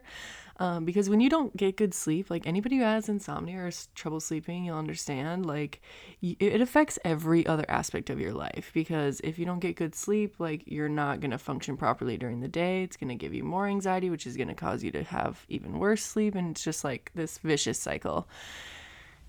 Um, 0.58 0.86
because 0.86 1.10
when 1.10 1.20
you 1.20 1.28
don't 1.28 1.54
get 1.56 1.76
good 1.76 1.92
sleep, 1.92 2.30
like 2.30 2.46
anybody 2.46 2.78
who 2.78 2.82
has 2.82 3.08
insomnia 3.08 3.58
or 3.58 3.70
trouble 3.94 4.20
sleeping, 4.20 4.64
you'll 4.64 4.78
understand, 4.78 5.44
like 5.44 5.82
it 6.22 6.62
affects 6.62 6.98
every 7.04 7.46
other 7.46 7.66
aspect 7.68 8.08
of 8.08 8.18
your 8.18 8.32
life. 8.32 8.70
Because 8.72 9.20
if 9.20 9.38
you 9.38 9.44
don't 9.44 9.58
get 9.58 9.76
good 9.76 9.94
sleep, 9.94 10.36
like 10.38 10.62
you're 10.66 10.88
not 10.88 11.20
going 11.20 11.30
to 11.30 11.38
function 11.38 11.76
properly 11.76 12.16
during 12.16 12.40
the 12.40 12.48
day. 12.48 12.82
It's 12.82 12.96
going 12.96 13.10
to 13.10 13.14
give 13.14 13.34
you 13.34 13.44
more 13.44 13.66
anxiety, 13.66 14.08
which 14.08 14.26
is 14.26 14.36
going 14.36 14.48
to 14.48 14.54
cause 14.54 14.82
you 14.82 14.90
to 14.92 15.02
have 15.04 15.44
even 15.48 15.78
worse 15.78 16.02
sleep. 16.02 16.34
And 16.34 16.52
it's 16.52 16.64
just 16.64 16.84
like 16.84 17.10
this 17.14 17.38
vicious 17.38 17.78
cycle. 17.78 18.26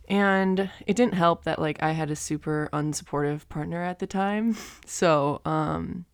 And 0.08 0.70
it 0.86 0.96
didn't 0.96 1.16
help 1.16 1.44
that 1.44 1.60
like 1.60 1.84
I 1.84 1.92
had 1.92 2.10
a 2.10 2.16
super 2.16 2.70
unsupportive 2.72 3.50
partner 3.50 3.84
at 3.84 4.00
the 4.00 4.08
time. 4.08 4.56
So, 4.86 5.42
um, 5.44 6.06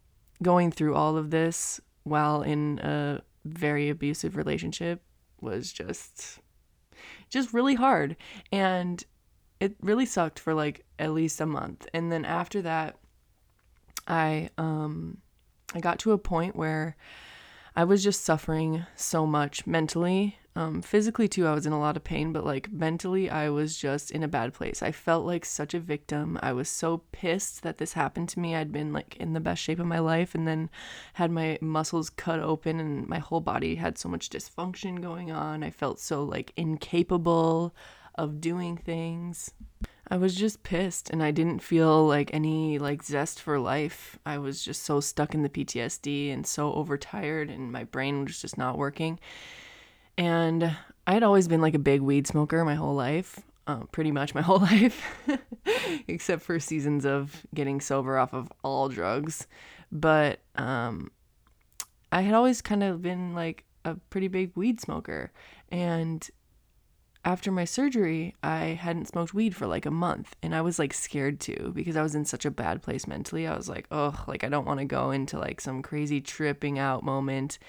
going 0.41 0.72
through 0.72 0.96
all 0.96 1.15
of 1.15 1.29
this 1.29 1.79
while 2.03 2.41
in 2.41 2.79
a 2.79 3.22
very 3.46 3.90
abusive 3.90 4.36
relationship 4.36 5.02
was 5.42 5.74
just 5.74 6.40
just 7.30 7.54
really 7.54 7.76
hard. 7.76 8.16
And 8.52 9.04
it 9.60 9.76
really 9.82 10.06
sucked 10.06 10.40
for 10.40 10.54
like 10.54 10.86
at 11.00 11.12
least 11.12 11.42
a 11.42 11.46
month. 11.46 11.88
And 11.94 12.12
then 12.12 12.26
after 12.26 12.62
that 12.62 12.98
i 14.08 14.50
um 14.58 15.18
i 15.74 15.80
got 15.80 16.00
to 16.00 16.12
a 16.12 16.18
point 16.18 16.56
where 16.56 16.96
i 17.75 17.84
was 17.84 18.03
just 18.03 18.24
suffering 18.24 18.86
so 18.96 19.25
much 19.25 19.65
mentally 19.68 20.38
um, 20.56 20.84
physically 20.84 21.27
too, 21.27 21.48
I 21.48 21.53
was 21.53 21.65
in 21.65 21.74
a 21.74 21.80
lot 21.80 21.98
of 21.98 22.03
pain, 22.03 22.32
but 22.32 22.46
like 22.46 22.72
mentally, 22.72 23.27
I 23.27 23.50
was 23.50 23.75
just 23.75 24.12
in 24.12 24.22
a 24.22 24.27
bad 24.27 24.53
place. 24.53 24.84
I 24.84 24.92
felt 24.92 25.25
like 25.25 25.46
such 25.46 25.74
a 25.74 25.80
victim. 25.80 26.38
I 26.44 26.53
was 26.53 26.70
so 26.70 27.01
pissed 27.12 27.63
that 27.63 27.80
this 27.80 27.94
happened 27.94 28.30
to 28.30 28.39
me. 28.39 28.56
I'd 28.56 28.72
been 28.72 28.94
like 28.94 29.18
in 29.18 29.34
the 29.34 29.39
best 29.39 29.63
shape 29.63 29.80
of 29.80 29.88
my 29.88 29.98
life 29.98 30.36
and 30.36 30.48
then 30.48 30.70
had 31.13 31.32
my 31.32 31.58
muscles 31.60 32.12
cut 32.12 32.39
open 32.39 32.80
and 32.80 33.08
my 33.08 33.18
whole 33.18 33.42
body 33.42 33.75
had 33.75 33.98
so 33.98 34.10
much 34.10 34.30
dysfunction 34.30 35.01
going 35.01 35.32
on. 35.32 35.63
I 35.63 35.72
felt 35.72 36.00
so 36.00 36.24
like 36.24 36.53
incapable 36.56 37.74
of 38.15 38.39
doing 38.39 38.77
things. 38.77 39.53
I 40.08 40.18
was 40.18 40.36
just 40.36 40.64
pissed 40.64 41.10
and 41.10 41.24
I 41.24 41.32
didn't 41.32 41.60
feel 41.60 42.06
like 42.06 42.30
any 42.34 42.78
like 42.78 43.04
zest 43.04 43.40
for 43.40 43.60
life. 43.60 44.20
I 44.26 44.38
was 44.38 44.64
just 44.64 44.84
so 44.84 45.00
stuck 45.00 45.34
in 45.34 45.44
the 45.44 45.50
PTSD 45.50 46.32
and 46.32 46.46
so 46.46 46.74
overtired 46.74 47.50
and 47.50 47.72
my 47.72 47.86
brain 47.86 48.26
was 48.26 48.42
just 48.42 48.58
not 48.58 48.78
working. 48.78 49.20
And 50.18 50.76
I 51.08 51.14
had 51.14 51.24
always 51.24 51.48
been 51.48 51.62
like 51.62 51.74
a 51.74 51.80
big 51.80 52.02
weed 52.02 52.28
smoker 52.28 52.64
my 52.66 52.76
whole 52.76 52.96
life, 52.96 53.40
uh, 53.66 53.86
pretty 53.92 54.12
much 54.12 54.36
my 54.36 54.42
whole 54.44 54.60
life, 54.60 55.04
except 56.08 56.44
for 56.44 56.60
seasons 56.60 57.06
of 57.06 57.46
getting 57.56 57.80
sober 57.80 58.18
off 58.18 58.34
of 58.34 58.52
all 58.64 58.90
drugs. 58.90 59.48
But 59.92 60.40
um, 60.56 61.12
I 62.12 62.22
had 62.22 62.34
always 62.34 62.62
kind 62.62 62.84
of 62.84 63.02
been 63.02 63.34
like 63.34 63.64
a 63.86 63.96
pretty 64.10 64.28
big 64.28 64.52
weed 64.56 64.82
smoker. 64.82 65.32
And 65.72 66.30
after 67.25 67.51
my 67.51 67.63
surgery, 67.63 68.36
I 68.44 68.77
hadn't 68.80 69.08
smoked 69.08 69.34
weed 69.34 69.56
for 69.56 69.65
like 69.65 69.86
a 69.86 69.92
month 69.92 70.36
and 70.44 70.53
I 70.53 70.62
was 70.62 70.77
like 70.77 70.94
scared 70.94 71.39
to 71.42 71.72
because 71.74 71.96
I 71.96 72.03
was 72.03 72.15
in 72.15 72.25
such 72.25 72.46
a 72.46 72.51
bad 72.51 72.82
place 72.82 73.08
mentally. 73.08 73.48
I 73.48 73.56
was 73.56 73.70
like, 73.70 73.88
oh, 73.92 74.24
like 74.27 74.44
I 74.44 74.50
don't 74.50 74.65
want 74.65 74.80
to 74.80 74.86
go 74.86 75.12
into 75.12 75.39
like 75.39 75.62
some 75.62 75.82
crazy 75.82 76.20
tripping 76.20 76.80
out 76.80 77.03
moment. 77.03 77.60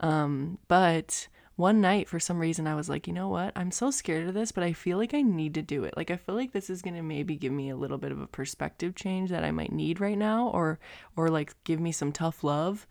Um, 0.00 0.58
but 0.68 1.26
one 1.56 1.80
night 1.80 2.08
for 2.08 2.20
some 2.20 2.38
reason 2.38 2.68
I 2.68 2.76
was 2.76 2.88
like, 2.88 3.08
you 3.08 3.12
know 3.12 3.28
what? 3.28 3.52
I'm 3.56 3.72
so 3.72 3.90
scared 3.90 4.28
of 4.28 4.34
this, 4.34 4.52
but 4.52 4.62
I 4.62 4.72
feel 4.72 4.98
like 4.98 5.14
I 5.14 5.22
need 5.22 5.54
to 5.54 5.62
do 5.62 5.82
it. 5.82 5.96
Like 5.96 6.12
I 6.12 6.16
feel 6.16 6.36
like 6.36 6.52
this 6.52 6.70
is 6.70 6.80
going 6.80 6.94
to 6.94 7.02
maybe 7.02 7.34
give 7.34 7.52
me 7.52 7.70
a 7.70 7.76
little 7.76 7.98
bit 7.98 8.12
of 8.12 8.20
a 8.20 8.28
perspective 8.28 8.94
change 8.94 9.30
that 9.30 9.44
I 9.44 9.50
might 9.50 9.72
need 9.72 10.00
right 10.00 10.18
now 10.18 10.48
or 10.48 10.78
or 11.16 11.28
like 11.28 11.54
give 11.64 11.80
me 11.80 11.90
some 11.90 12.12
tough 12.12 12.44
love. 12.44 12.86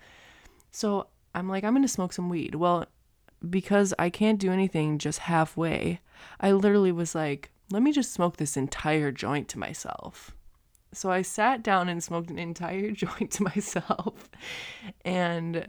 So 0.72 1.08
I'm 1.34 1.48
like, 1.48 1.64
I'm 1.64 1.74
going 1.74 1.84
to 1.84 1.88
smoke 1.88 2.12
some 2.12 2.28
weed. 2.28 2.56
Well, 2.56 2.86
because 3.50 3.94
I 3.98 4.10
can't 4.10 4.40
do 4.40 4.52
anything 4.52 4.98
just 4.98 5.20
halfway, 5.20 6.02
I 6.40 6.52
literally 6.52 6.92
was 6.92 7.16
like, 7.16 7.52
let 7.72 7.82
me 7.82 7.92
just 7.92 8.14
smoke 8.14 8.38
this 8.38 8.58
entire 8.58 9.12
joint 9.12 9.48
to 9.50 9.60
myself. 9.60 10.36
So 10.94 11.10
I 11.10 11.22
sat 11.22 11.64
down 11.64 11.90
and 11.90 12.04
smoked 12.04 12.30
an 12.30 12.40
entire 12.40 12.92
joint 12.92 13.32
to 13.32 13.44
myself. 13.44 14.30
And 15.06 15.68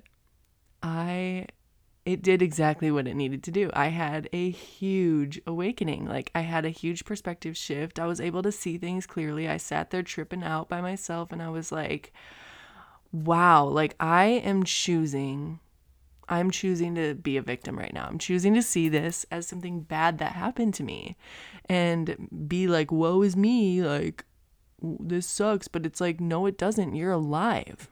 I 0.82 1.46
it 2.04 2.20
did 2.20 2.42
exactly 2.42 2.90
what 2.90 3.06
it 3.06 3.14
needed 3.14 3.44
to 3.44 3.52
do. 3.52 3.70
I 3.74 3.88
had 3.88 4.28
a 4.32 4.50
huge 4.50 5.40
awakening. 5.46 6.06
Like 6.06 6.32
I 6.34 6.40
had 6.40 6.64
a 6.64 6.70
huge 6.70 7.04
perspective 7.04 7.56
shift. 7.56 8.00
I 8.00 8.06
was 8.06 8.20
able 8.20 8.42
to 8.42 8.50
see 8.50 8.76
things 8.76 9.06
clearly. 9.06 9.48
I 9.48 9.56
sat 9.56 9.90
there 9.90 10.02
tripping 10.02 10.42
out 10.42 10.68
by 10.68 10.80
myself 10.80 11.30
and 11.30 11.40
I 11.40 11.48
was 11.48 11.70
like, 11.70 12.12
wow, 13.12 13.64
like 13.64 13.94
I 14.00 14.24
am 14.24 14.64
choosing 14.64 15.60
I'm 16.28 16.50
choosing 16.50 16.94
to 16.94 17.14
be 17.14 17.36
a 17.36 17.42
victim 17.42 17.78
right 17.78 17.92
now. 17.92 18.06
I'm 18.06 18.18
choosing 18.18 18.54
to 18.54 18.62
see 18.62 18.88
this 18.88 19.26
as 19.30 19.46
something 19.46 19.80
bad 19.80 20.18
that 20.18 20.32
happened 20.32 20.74
to 20.74 20.82
me 20.82 21.16
and 21.68 22.28
be 22.46 22.68
like, 22.68 22.92
woe 22.92 23.22
is 23.22 23.36
me. 23.36 23.82
Like, 23.82 24.24
this 24.80 25.26
sucks. 25.26 25.68
But 25.68 25.84
it's 25.84 26.00
like, 26.00 26.20
no, 26.20 26.46
it 26.46 26.56
doesn't. 26.56 26.94
You're 26.94 27.12
alive. 27.12 27.88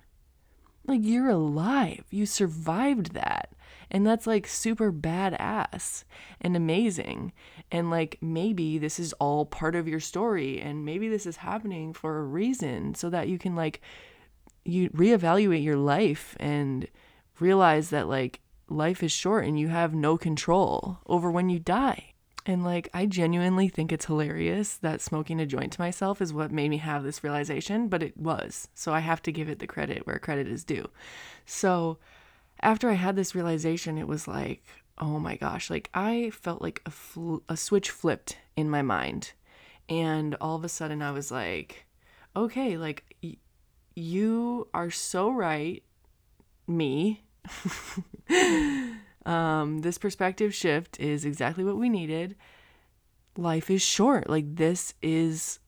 Like, 0.87 1.01
you're 1.03 1.29
alive. 1.29 2.05
You 2.11 2.25
survived 2.25 3.15
that. 3.15 3.53
And 3.91 4.07
that's 4.07 4.27
like 4.27 4.47
super 4.47 4.93
badass 4.93 6.05
and 6.41 6.57
amazing. 6.57 7.33
And 7.73 7.91
like, 7.91 8.19
maybe 8.21 8.79
this 8.79 9.01
is 9.01 9.13
all 9.15 9.45
part 9.45 9.75
of 9.75 9.89
your 9.89 10.01
story. 10.01 10.61
And 10.61 10.85
maybe 10.85 11.09
this 11.09 11.27
is 11.27 11.39
happening 11.39 11.93
for 11.93 12.19
a 12.19 12.25
reason 12.25 12.95
so 12.95 13.11
that 13.11 13.29
you 13.29 13.39
can 13.39 13.57
like, 13.57 13.81
you 14.65 14.91
reevaluate 14.91 15.65
your 15.65 15.77
life 15.77 16.37
and 16.39 16.87
realize 17.41 17.91
that 17.91 18.09
like 18.09 18.41
life 18.69 19.03
is 19.03 19.13
short 19.13 19.45
and 19.45 19.59
you 19.59 19.69
have 19.69 19.95
no 19.95 20.17
control 20.17 20.99
over 21.07 21.31
when 21.31 21.49
you 21.49 21.59
die. 21.59 22.15
And 22.47 22.65
like, 22.65 22.89
I 22.95 23.07
genuinely 23.07 23.69
think 23.69 23.93
it's 23.93 24.07
hilarious 24.07 24.77
that 24.79 25.03
smoking 25.03 25.41
a 25.41 25.47
joint 25.47 25.73
to 25.75 25.81
myself 25.81 26.23
is 26.23 26.33
what 26.33 26.51
made 26.51 26.71
me 26.71 26.79
have 26.79 27.05
this 27.05 27.23
realization, 27.23 27.89
but 27.89 28.03
it 28.03 28.17
was. 28.17 28.69
So 28.75 28.95
I 28.95 29.01
have 29.01 29.21
to 29.23 29.33
give 29.33 29.49
it 29.49 29.59
the 29.59 29.67
credit 29.67 30.07
where 30.07 30.19
credit 30.19 30.49
is 30.49 30.65
due. 30.65 30.89
So 31.45 31.99
after 32.63 32.89
I 32.89 32.95
had 32.95 33.15
this 33.15 33.35
realization, 33.35 33.99
it 33.99 34.09
was 34.09 34.27
like, 34.27 34.65
oh 34.99 35.19
my 35.19 35.37
gosh, 35.37 35.69
like 35.69 35.91
I 35.93 36.31
felt 36.31 36.63
like 36.63 36.81
a, 36.87 36.91
fl- 36.91 37.39
a 37.49 37.57
switch 37.57 37.91
flipped 37.91 38.39
in 38.57 38.71
my 38.71 38.83
mind. 38.83 39.33
And 39.89 40.35
all 40.41 40.57
of 40.57 40.65
a 40.65 40.69
sudden 40.69 41.03
I 41.03 41.11
was 41.11 41.31
like, 41.31 41.87
okay, 42.35 42.77
like 42.77 43.05
y- 43.23 43.37
you 43.95 44.69
are 44.73 44.91
so 44.91 45.31
right, 45.31 45.83
me, 46.67 47.23
um, 49.27 49.79
this 49.81 49.99
perspective 49.99 50.55
shift 50.55 50.99
is 51.01 51.25
exactly 51.25 51.65
what 51.65 51.77
we 51.77 51.89
needed. 51.89 52.37
Life 53.37 53.71
is 53.71 53.83
short. 53.83 54.29
Like, 54.29 54.57
this 54.57 54.95
is 55.03 55.61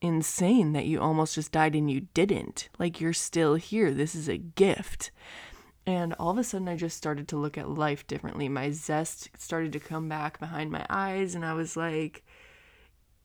insane 0.00 0.72
that 0.72 0.86
you 0.86 1.00
almost 1.00 1.34
just 1.34 1.52
died 1.52 1.74
and 1.74 1.90
you 1.90 2.02
didn't. 2.14 2.68
Like, 2.78 3.00
you're 3.00 3.12
still 3.12 3.54
here. 3.54 3.92
This 3.92 4.14
is 4.14 4.28
a 4.28 4.38
gift. 4.38 5.10
And 5.86 6.14
all 6.14 6.30
of 6.30 6.38
a 6.38 6.44
sudden, 6.44 6.68
I 6.68 6.76
just 6.76 6.96
started 6.96 7.26
to 7.28 7.36
look 7.36 7.56
at 7.56 7.68
life 7.68 8.06
differently. 8.06 8.48
My 8.48 8.70
zest 8.70 9.30
started 9.38 9.72
to 9.72 9.80
come 9.80 10.08
back 10.08 10.38
behind 10.38 10.70
my 10.70 10.84
eyes, 10.90 11.34
and 11.34 11.44
I 11.44 11.54
was 11.54 11.76
like, 11.76 12.22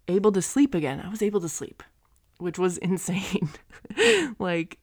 able 0.08 0.32
to 0.32 0.42
sleep 0.42 0.74
again. 0.74 1.02
I 1.02 1.10
was 1.10 1.22
able 1.22 1.42
to 1.42 1.50
sleep, 1.50 1.84
which 2.38 2.58
was 2.58 2.78
insane. 2.80 3.50
like, 4.40 4.80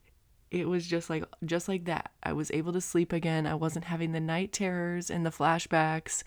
it 0.53 0.69
was 0.69 0.85
just 0.85 1.09
like 1.09 1.25
just 1.43 1.67
like 1.67 1.85
that. 1.85 2.11
I 2.21 2.31
was 2.33 2.51
able 2.51 2.73
to 2.73 2.81
sleep 2.81 3.11
again. 3.11 3.47
I 3.47 3.55
wasn't 3.55 3.85
having 3.85 4.11
the 4.11 4.19
night 4.19 4.53
terrors 4.53 5.09
and 5.09 5.25
the 5.25 5.31
flashbacks. 5.31 6.23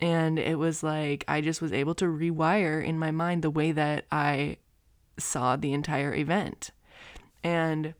And 0.00 0.38
it 0.38 0.58
was 0.58 0.82
like 0.82 1.24
I 1.28 1.42
just 1.42 1.60
was 1.60 1.72
able 1.72 1.94
to 1.96 2.06
rewire 2.06 2.84
in 2.84 2.98
my 2.98 3.10
mind 3.10 3.42
the 3.42 3.50
way 3.50 3.72
that 3.72 4.06
I 4.10 4.56
saw 5.18 5.56
the 5.56 5.74
entire 5.74 6.14
event. 6.14 6.70
And 7.44 7.94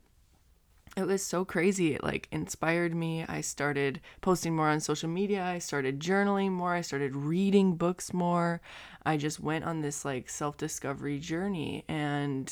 it 0.97 1.05
was 1.05 1.23
so 1.23 1.45
crazy. 1.45 1.93
It 1.93 2.03
like 2.03 2.27
inspired 2.31 2.95
me. 2.95 3.23
I 3.29 3.41
started 3.41 4.01
posting 4.21 4.55
more 4.55 4.69
on 4.69 4.79
social 4.79 5.07
media. 5.09 5.43
I 5.43 5.59
started 5.59 5.99
journaling 5.99 6.51
more. 6.51 6.73
I 6.73 6.81
started 6.81 7.15
reading 7.15 7.75
books 7.75 8.11
more. 8.11 8.59
I 9.05 9.17
just 9.17 9.39
went 9.39 9.65
on 9.65 9.81
this 9.81 10.03
like 10.03 10.29
self 10.29 10.57
discovery 10.57 11.19
journey 11.19 11.85
and 11.87 12.51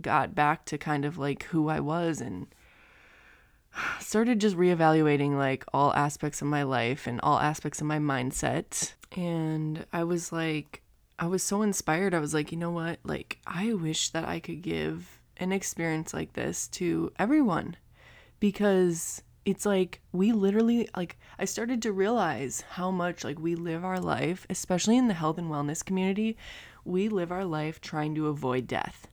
got 0.00 0.34
back 0.34 0.64
to 0.66 0.78
kind 0.78 1.04
of 1.04 1.18
like 1.18 1.44
who 1.44 1.68
I 1.68 1.80
was 1.80 2.20
and 2.20 2.46
started 4.00 4.40
just 4.40 4.56
reevaluating 4.56 5.36
like 5.36 5.64
all 5.72 5.92
aspects 5.94 6.42
of 6.42 6.48
my 6.48 6.62
life 6.62 7.06
and 7.06 7.20
all 7.22 7.38
aspects 7.38 7.80
of 7.80 7.86
my 7.86 7.98
mindset. 7.98 8.94
And 9.12 9.86
I 9.92 10.04
was 10.04 10.32
like, 10.32 10.82
I 11.18 11.26
was 11.26 11.42
so 11.42 11.62
inspired. 11.62 12.14
I 12.14 12.18
was 12.18 12.34
like, 12.34 12.50
you 12.50 12.58
know 12.58 12.70
what? 12.70 12.98
Like, 13.04 13.38
I 13.46 13.72
wish 13.74 14.10
that 14.10 14.26
I 14.26 14.40
could 14.40 14.62
give 14.62 15.20
an 15.36 15.52
experience 15.52 16.14
like 16.14 16.32
this 16.32 16.68
to 16.68 17.12
everyone 17.18 17.76
because 18.40 19.22
it's 19.44 19.66
like 19.66 20.00
we 20.12 20.32
literally 20.32 20.88
like 20.96 21.18
I 21.38 21.44
started 21.44 21.82
to 21.82 21.92
realize 21.92 22.62
how 22.70 22.90
much 22.90 23.24
like 23.24 23.38
we 23.38 23.54
live 23.54 23.84
our 23.84 24.00
life, 24.00 24.46
especially 24.48 24.96
in 24.96 25.08
the 25.08 25.14
health 25.14 25.38
and 25.38 25.50
wellness 25.50 25.84
community, 25.84 26.36
we 26.84 27.08
live 27.08 27.30
our 27.32 27.44
life 27.44 27.80
trying 27.80 28.14
to 28.14 28.28
avoid 28.28 28.66
death 28.66 29.08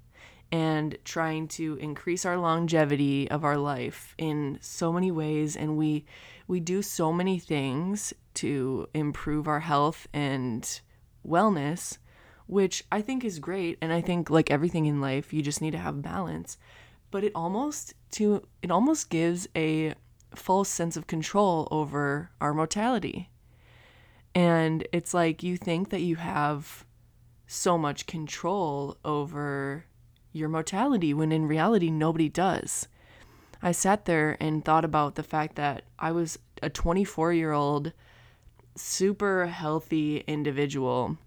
and 0.52 0.98
trying 1.06 1.48
to 1.48 1.76
increase 1.76 2.26
our 2.26 2.38
longevity 2.38 3.30
of 3.32 3.44
our 3.44 3.58
life 3.58 4.16
in 4.18 4.58
so 4.62 4.92
many 4.92 5.12
ways. 5.12 5.56
And 5.56 5.78
we 5.78 6.06
we 6.48 6.60
do 6.60 6.82
so 6.82 7.14
many 7.14 7.40
things 7.40 8.14
to 8.36 8.88
improve 8.94 9.48
our 9.48 9.62
health 9.62 10.08
and 10.14 10.82
wellness 11.26 11.98
which 12.52 12.84
I 12.92 13.02
think 13.02 13.24
is 13.24 13.40
great. 13.40 13.78
And 13.82 13.94
I 13.94 14.02
think 14.02 14.30
like 14.30 14.52
everything 14.52 14.86
in 14.86 15.00
life 15.00 15.32
you 15.32 15.42
just 15.42 15.62
need 15.62 15.72
to 15.72 15.78
have 15.78 16.02
balance. 16.02 16.58
But 17.10 17.24
it 17.24 17.32
almost 17.34 17.94
to 18.12 18.46
it 18.62 18.70
almost 18.70 19.10
gives 19.10 19.48
a 19.56 19.96
false 20.36 20.68
sense 20.68 20.98
of 20.98 21.08
control 21.08 21.70
over 21.72 22.30
our 22.42 22.54
mortality. 22.54 23.30
And 24.36 24.86
it's 24.92 25.14
like 25.14 25.44
you 25.44 25.56
think 25.56 25.92
that 25.92 26.02
you 26.02 26.18
have 26.18 26.86
so 27.48 27.78
much 27.78 28.06
control 28.06 28.98
over 29.06 29.86
your 30.34 30.50
mortality 30.50 31.13
when 31.13 31.32
in 31.32 31.48
reality 31.48 31.89
nobody 31.89 32.30
does. 32.30 32.88
I 33.62 33.72
sat 33.72 34.06
there 34.06 34.38
and 34.39 34.63
thought 34.65 34.86
about 34.86 35.15
the 35.15 35.24
fact 35.24 35.56
that 35.56 35.84
I 36.00 36.12
was 36.12 36.39
a 36.63 36.70
24 36.70 37.34
year 37.34 37.52
old, 37.52 37.94
super 38.76 39.48
healthy 39.48 40.24
individual, 40.28 41.17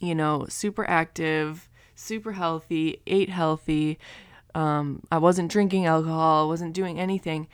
you 0.00 0.14
know, 0.14 0.46
super 0.48 0.88
active, 0.88 1.68
super 1.94 2.32
healthy, 2.32 3.00
ate 3.06 3.30
healthy. 3.30 3.98
Um, 4.54 5.02
I 5.10 5.18
wasn't 5.18 5.50
drinking 5.50 5.86
alcohol, 5.86 6.48
wasn't 6.48 6.74
doing 6.74 7.00
anything 7.00 7.48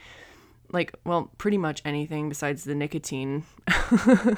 like 0.71 0.93
well 1.05 1.31
pretty 1.37 1.57
much 1.57 1.81
anything 1.85 2.29
besides 2.29 2.63
the 2.63 2.75
nicotine. 2.75 3.43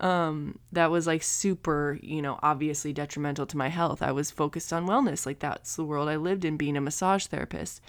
Um, 0.00 0.58
that 0.72 0.90
was 0.90 1.06
like 1.06 1.22
super 1.22 1.98
you 2.02 2.20
know 2.20 2.38
obviously 2.42 2.92
detrimental 2.92 3.46
to 3.46 3.56
my 3.56 3.68
health. 3.68 4.02
I 4.02 4.12
was 4.12 4.30
focused 4.30 4.70
on 4.70 4.86
wellness. 4.86 5.24
Like 5.24 5.38
that's 5.38 5.76
the 5.76 5.84
world 5.84 6.10
i 6.10 6.16
lived 6.16 6.44
in 6.44 6.58
being 6.58 6.76
a 6.76 6.80
massage 6.80 7.26
therapist. 7.26 7.80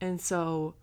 And 0.00 0.20
so 0.20 0.74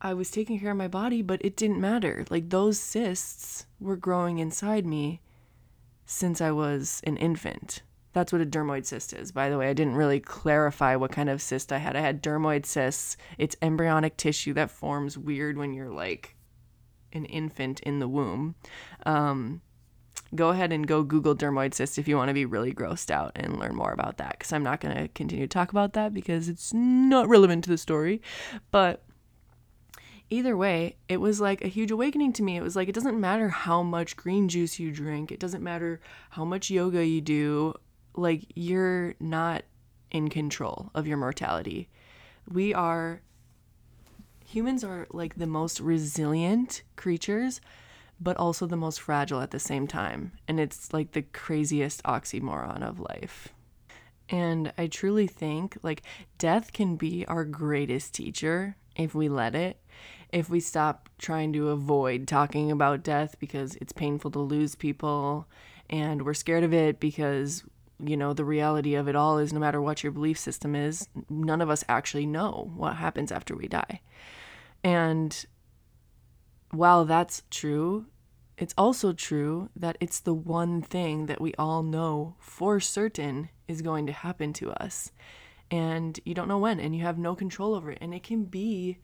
i 0.00 0.12
was 0.12 0.30
taking 0.30 0.60
care 0.60 0.72
of 0.72 0.76
my 0.76 0.88
body 0.88 1.22
but 1.22 1.42
it 1.42 1.56
didn't 1.56 1.80
matter. 1.80 2.26
Like 2.28 2.50
those 2.50 2.78
cysts 2.78 3.64
were 3.80 3.96
growing 3.96 4.38
inside 4.38 4.84
me 4.84 5.20
since 6.04 6.40
i 6.40 6.50
was 6.50 7.00
an 7.04 7.16
infant 7.16 7.82
that's 8.12 8.32
what 8.32 8.40
a 8.40 8.46
dermoid 8.46 8.86
cyst 8.86 9.12
is. 9.12 9.32
By 9.32 9.50
the 9.50 9.58
way, 9.58 9.68
I 9.68 9.74
didn't 9.74 9.96
really 9.96 10.20
clarify 10.20 10.96
what 10.96 11.12
kind 11.12 11.28
of 11.28 11.42
cyst 11.42 11.72
I 11.72 11.78
had. 11.78 11.96
I 11.96 12.00
had 12.00 12.22
dermoid 12.22 12.66
cysts. 12.66 13.16
It's 13.36 13.56
embryonic 13.62 14.16
tissue 14.16 14.54
that 14.54 14.70
forms 14.70 15.18
weird 15.18 15.56
when 15.56 15.72
you're 15.72 15.90
like 15.90 16.36
an 17.12 17.24
infant 17.26 17.80
in 17.80 17.98
the 17.98 18.08
womb. 18.08 18.54
Um, 19.04 19.60
go 20.34 20.50
ahead 20.50 20.72
and 20.72 20.86
go 20.86 21.02
Google 21.02 21.34
dermoid 21.34 21.74
cyst 21.74 21.98
if 21.98 22.08
you 22.08 22.16
want 22.16 22.28
to 22.28 22.34
be 22.34 22.44
really 22.44 22.72
grossed 22.72 23.10
out 23.10 23.32
and 23.36 23.58
learn 23.58 23.74
more 23.74 23.92
about 23.92 24.18
that 24.18 24.38
because 24.38 24.52
I'm 24.52 24.62
not 24.62 24.80
going 24.80 24.96
to 24.96 25.08
continue 25.08 25.46
to 25.46 25.48
talk 25.48 25.70
about 25.70 25.92
that 25.94 26.12
because 26.12 26.48
it's 26.48 26.72
not 26.74 27.28
relevant 27.28 27.64
to 27.64 27.70
the 27.70 27.78
story. 27.78 28.20
But 28.70 29.04
either 30.30 30.56
way, 30.56 30.96
it 31.08 31.18
was 31.18 31.40
like 31.40 31.64
a 31.64 31.68
huge 31.68 31.90
awakening 31.90 32.32
to 32.34 32.42
me. 32.42 32.56
It 32.56 32.62
was 32.62 32.76
like, 32.76 32.88
it 32.88 32.94
doesn't 32.94 33.18
matter 33.18 33.48
how 33.48 33.82
much 33.82 34.16
green 34.16 34.48
juice 34.48 34.78
you 34.78 34.92
drink, 34.92 35.32
it 35.32 35.40
doesn't 35.40 35.62
matter 35.62 36.00
how 36.30 36.44
much 36.44 36.70
yoga 36.70 37.04
you 37.04 37.20
do, 37.20 37.74
like, 38.18 38.44
you're 38.54 39.14
not 39.20 39.62
in 40.10 40.28
control 40.28 40.90
of 40.94 41.06
your 41.06 41.16
mortality. 41.16 41.88
We 42.50 42.74
are, 42.74 43.20
humans 44.44 44.82
are 44.84 45.06
like 45.10 45.36
the 45.36 45.46
most 45.46 45.80
resilient 45.80 46.82
creatures, 46.96 47.60
but 48.20 48.36
also 48.36 48.66
the 48.66 48.76
most 48.76 49.00
fragile 49.00 49.40
at 49.40 49.52
the 49.52 49.60
same 49.60 49.86
time. 49.86 50.32
And 50.48 50.58
it's 50.58 50.92
like 50.92 51.12
the 51.12 51.22
craziest 51.22 52.02
oxymoron 52.02 52.82
of 52.82 52.98
life. 52.98 53.48
And 54.28 54.72
I 54.76 54.88
truly 54.88 55.26
think 55.26 55.78
like 55.82 56.02
death 56.36 56.72
can 56.72 56.96
be 56.96 57.24
our 57.26 57.44
greatest 57.44 58.14
teacher 58.14 58.76
if 58.96 59.14
we 59.14 59.28
let 59.28 59.54
it. 59.54 59.80
If 60.30 60.50
we 60.50 60.60
stop 60.60 61.08
trying 61.18 61.52
to 61.54 61.70
avoid 61.70 62.28
talking 62.28 62.70
about 62.70 63.02
death 63.02 63.36
because 63.38 63.76
it's 63.76 63.92
painful 63.92 64.30
to 64.32 64.40
lose 64.40 64.74
people 64.74 65.46
and 65.88 66.26
we're 66.26 66.34
scared 66.34 66.64
of 66.64 66.74
it 66.74 67.00
because 67.00 67.64
you 68.04 68.16
know 68.16 68.32
the 68.32 68.44
reality 68.44 68.94
of 68.94 69.08
it 69.08 69.16
all 69.16 69.38
is 69.38 69.52
no 69.52 69.60
matter 69.60 69.80
what 69.80 70.02
your 70.02 70.12
belief 70.12 70.38
system 70.38 70.74
is, 70.74 71.08
none 71.28 71.60
of 71.60 71.70
us 71.70 71.84
actually 71.88 72.26
know 72.26 72.72
what 72.76 72.96
happens 72.96 73.32
after 73.32 73.56
we 73.56 73.68
die. 73.68 74.00
And 74.84 75.44
while 76.70 77.04
that's 77.04 77.42
true, 77.50 78.06
it's 78.56 78.74
also 78.76 79.12
true 79.12 79.70
that 79.76 79.96
it's 80.00 80.20
the 80.20 80.34
one 80.34 80.82
thing 80.82 81.26
that 81.26 81.40
we 81.40 81.54
all 81.54 81.82
know 81.82 82.36
for 82.38 82.80
certain 82.80 83.50
is 83.68 83.82
going 83.82 84.06
to 84.06 84.12
happen 84.12 84.52
to 84.54 84.70
us. 84.82 85.12
And 85.70 86.18
you 86.24 86.34
don't 86.34 86.48
know 86.48 86.58
when, 86.58 86.80
and 86.80 86.96
you 86.96 87.02
have 87.02 87.18
no 87.18 87.34
control 87.34 87.74
over 87.74 87.92
it. 87.92 87.98
And 88.00 88.14
it 88.14 88.22
can 88.22 88.44
be 88.44 88.98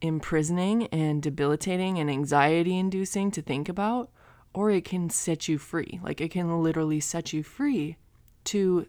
imprisoning 0.00 0.86
and 0.88 1.22
debilitating 1.22 1.98
and 1.98 2.10
anxiety 2.10 2.78
inducing 2.78 3.30
to 3.32 3.42
think 3.42 3.68
about, 3.68 4.10
or 4.56 4.70
it 4.70 4.86
can 4.86 5.10
set 5.10 5.48
you 5.48 5.58
free. 5.58 6.00
Like 6.02 6.18
it 6.18 6.30
can 6.30 6.62
literally 6.62 6.98
set 6.98 7.30
you 7.34 7.42
free 7.42 7.98
to 8.44 8.86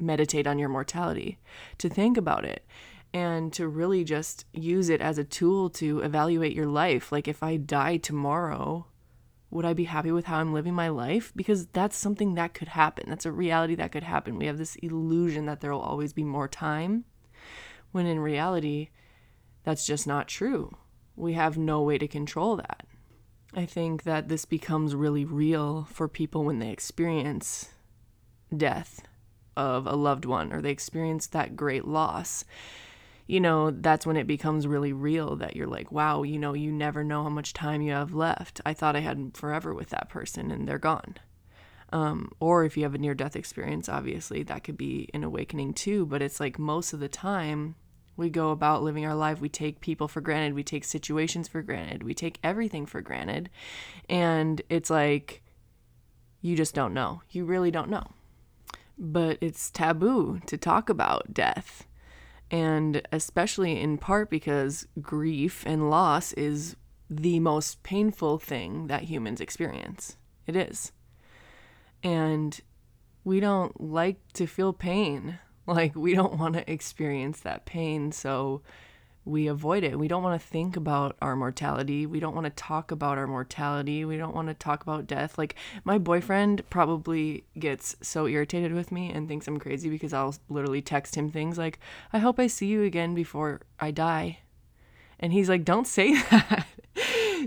meditate 0.00 0.46
on 0.46 0.56
your 0.56 0.68
mortality, 0.68 1.36
to 1.78 1.88
think 1.88 2.16
about 2.16 2.44
it, 2.44 2.64
and 3.12 3.52
to 3.54 3.66
really 3.66 4.04
just 4.04 4.46
use 4.52 4.88
it 4.88 5.00
as 5.00 5.18
a 5.18 5.24
tool 5.24 5.68
to 5.70 5.98
evaluate 5.98 6.54
your 6.54 6.68
life. 6.68 7.10
Like 7.10 7.26
if 7.26 7.42
I 7.42 7.56
die 7.56 7.96
tomorrow, 7.96 8.86
would 9.50 9.64
I 9.64 9.72
be 9.72 9.84
happy 9.84 10.12
with 10.12 10.26
how 10.26 10.38
I'm 10.38 10.54
living 10.54 10.74
my 10.74 10.90
life? 10.90 11.32
Because 11.34 11.66
that's 11.66 11.96
something 11.96 12.36
that 12.36 12.54
could 12.54 12.68
happen. 12.68 13.06
That's 13.08 13.26
a 13.26 13.32
reality 13.32 13.74
that 13.74 13.90
could 13.90 14.04
happen. 14.04 14.38
We 14.38 14.46
have 14.46 14.58
this 14.58 14.76
illusion 14.76 15.46
that 15.46 15.60
there 15.60 15.72
will 15.72 15.80
always 15.80 16.12
be 16.12 16.22
more 16.22 16.46
time, 16.46 17.04
when 17.90 18.06
in 18.06 18.20
reality, 18.20 18.90
that's 19.64 19.86
just 19.86 20.06
not 20.06 20.28
true. 20.28 20.76
We 21.16 21.32
have 21.32 21.58
no 21.58 21.82
way 21.82 21.98
to 21.98 22.06
control 22.06 22.54
that. 22.56 22.83
I 23.56 23.66
think 23.66 24.02
that 24.02 24.28
this 24.28 24.44
becomes 24.44 24.94
really 24.94 25.24
real 25.24 25.86
for 25.90 26.08
people 26.08 26.44
when 26.44 26.58
they 26.58 26.70
experience 26.70 27.70
death 28.54 29.02
of 29.56 29.86
a 29.86 29.94
loved 29.94 30.24
one 30.24 30.52
or 30.52 30.60
they 30.60 30.70
experience 30.70 31.26
that 31.28 31.56
great 31.56 31.84
loss 31.84 32.44
you 33.26 33.40
know, 33.40 33.70
that's 33.70 34.06
when 34.06 34.16
it 34.16 34.26
becomes 34.26 34.66
really 34.66 34.92
real 34.92 35.36
that 35.36 35.56
you're 35.56 35.66
like, 35.66 35.90
wow, 35.90 36.22
you 36.22 36.38
know, 36.38 36.52
you 36.52 36.70
never 36.70 37.02
know 37.02 37.22
how 37.22 37.30
much 37.30 37.54
time 37.54 37.80
you 37.80 37.92
have 37.92 38.12
left. 38.12 38.60
I 38.66 38.74
thought 38.74 38.96
I 38.96 39.00
had 39.00 39.30
forever 39.34 39.72
with 39.72 39.88
that 39.90 40.10
person 40.10 40.50
and 40.50 40.68
they're 40.68 40.78
gone. 40.78 41.16
Um, 41.92 42.32
or 42.40 42.64
if 42.64 42.76
you 42.76 42.82
have 42.82 42.94
a 42.94 42.98
near 42.98 43.14
death 43.14 43.36
experience, 43.36 43.88
obviously 43.88 44.42
that 44.42 44.64
could 44.64 44.76
be 44.76 45.08
an 45.14 45.24
awakening 45.24 45.74
too. 45.74 46.04
But 46.04 46.20
it's 46.20 46.40
like 46.40 46.58
most 46.58 46.92
of 46.92 47.00
the 47.00 47.08
time 47.08 47.76
we 48.16 48.30
go 48.30 48.50
about 48.50 48.82
living 48.82 49.04
our 49.04 49.14
life, 49.14 49.40
we 49.40 49.48
take 49.48 49.80
people 49.80 50.08
for 50.08 50.20
granted, 50.20 50.54
we 50.54 50.62
take 50.62 50.84
situations 50.84 51.48
for 51.48 51.62
granted, 51.62 52.02
we 52.02 52.14
take 52.14 52.38
everything 52.42 52.86
for 52.86 53.00
granted. 53.00 53.50
And 54.08 54.62
it's 54.68 54.90
like, 54.90 55.42
you 56.40 56.56
just 56.56 56.74
don't 56.74 56.94
know. 56.94 57.22
You 57.30 57.44
really 57.44 57.70
don't 57.70 57.90
know. 57.90 58.06
But 58.98 59.38
it's 59.40 59.70
taboo 59.70 60.40
to 60.46 60.56
talk 60.56 60.88
about 60.88 61.34
death 61.34 61.86
and 62.50 63.02
especially 63.10 63.80
in 63.80 63.98
part 63.98 64.30
because 64.30 64.86
grief 65.00 65.64
and 65.66 65.90
loss 65.90 66.32
is 66.34 66.76
the 67.10 67.40
most 67.40 67.82
painful 67.82 68.38
thing 68.38 68.86
that 68.86 69.02
humans 69.02 69.40
experience. 69.40 70.16
It 70.46 70.56
is. 70.56 70.92
And 72.02 72.60
we 73.24 73.40
don't 73.40 73.80
like 73.80 74.20
to 74.34 74.46
feel 74.46 74.72
pain. 74.72 75.38
Like, 75.74 75.96
we 75.96 76.14
don't 76.14 76.38
want 76.38 76.54
to 76.54 76.70
experience 76.70 77.40
that 77.40 77.64
pain. 77.64 78.12
So, 78.12 78.60
we 79.24 79.46
avoid 79.46 79.84
it. 79.84 79.98
We 79.98 80.08
don't 80.08 80.22
want 80.22 80.40
to 80.40 80.46
think 80.46 80.76
about 80.76 81.16
our 81.22 81.34
mortality. 81.34 82.04
We 82.04 82.20
don't 82.20 82.34
want 82.34 82.44
to 82.44 82.50
talk 82.50 82.90
about 82.90 83.16
our 83.16 83.26
mortality. 83.26 84.04
We 84.04 84.18
don't 84.18 84.34
want 84.34 84.48
to 84.48 84.54
talk 84.54 84.82
about 84.82 85.06
death. 85.06 85.38
Like, 85.38 85.54
my 85.82 85.96
boyfriend 85.96 86.68
probably 86.68 87.44
gets 87.58 87.96
so 88.02 88.26
irritated 88.26 88.74
with 88.74 88.92
me 88.92 89.10
and 89.10 89.26
thinks 89.26 89.48
I'm 89.48 89.58
crazy 89.58 89.88
because 89.88 90.12
I'll 90.12 90.34
literally 90.50 90.82
text 90.82 91.14
him 91.14 91.30
things 91.30 91.56
like, 91.56 91.78
I 92.12 92.18
hope 92.18 92.38
I 92.38 92.48
see 92.48 92.66
you 92.66 92.82
again 92.82 93.14
before 93.14 93.62
I 93.80 93.90
die. 93.90 94.40
And 95.18 95.32
he's 95.32 95.48
like, 95.48 95.64
don't 95.64 95.86
say 95.86 96.20
that. 96.30 96.66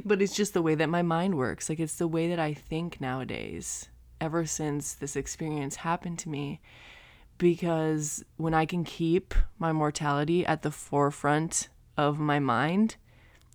but 0.04 0.22
it's 0.22 0.36
just 0.36 0.56
the 0.56 0.64
way 0.64 0.74
that 0.74 0.90
my 0.90 1.04
mind 1.04 1.38
works. 1.38 1.70
Like, 1.70 1.80
it's 1.80 1.98
the 1.98 2.08
way 2.08 2.28
that 2.30 2.40
I 2.40 2.56
think 2.56 3.00
nowadays, 3.00 3.88
ever 4.20 4.48
since 4.48 4.94
this 4.94 5.16
experience 5.16 5.76
happened 5.76 6.18
to 6.20 6.30
me 6.30 6.60
because 7.38 8.24
when 8.38 8.54
I 8.54 8.66
can 8.66 8.84
keep 8.84 9.34
my 9.60 9.72
mortality 9.72 10.46
at 10.46 10.62
the 10.62 10.72
forefront 10.72 11.70
of 11.96 12.20
my 12.20 12.40
mind, 12.40 12.96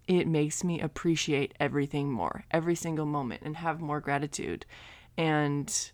it 0.07 0.27
makes 0.27 0.65
me 0.65 0.81
appreciate 0.81 1.55
everything 1.61 2.11
more, 2.11 2.45
every 2.51 2.75
single 2.75 3.07
moment, 3.07 3.43
and 3.45 3.57
have 3.57 3.81
more 3.81 4.01
gratitude. 4.01 4.67
And 5.17 5.93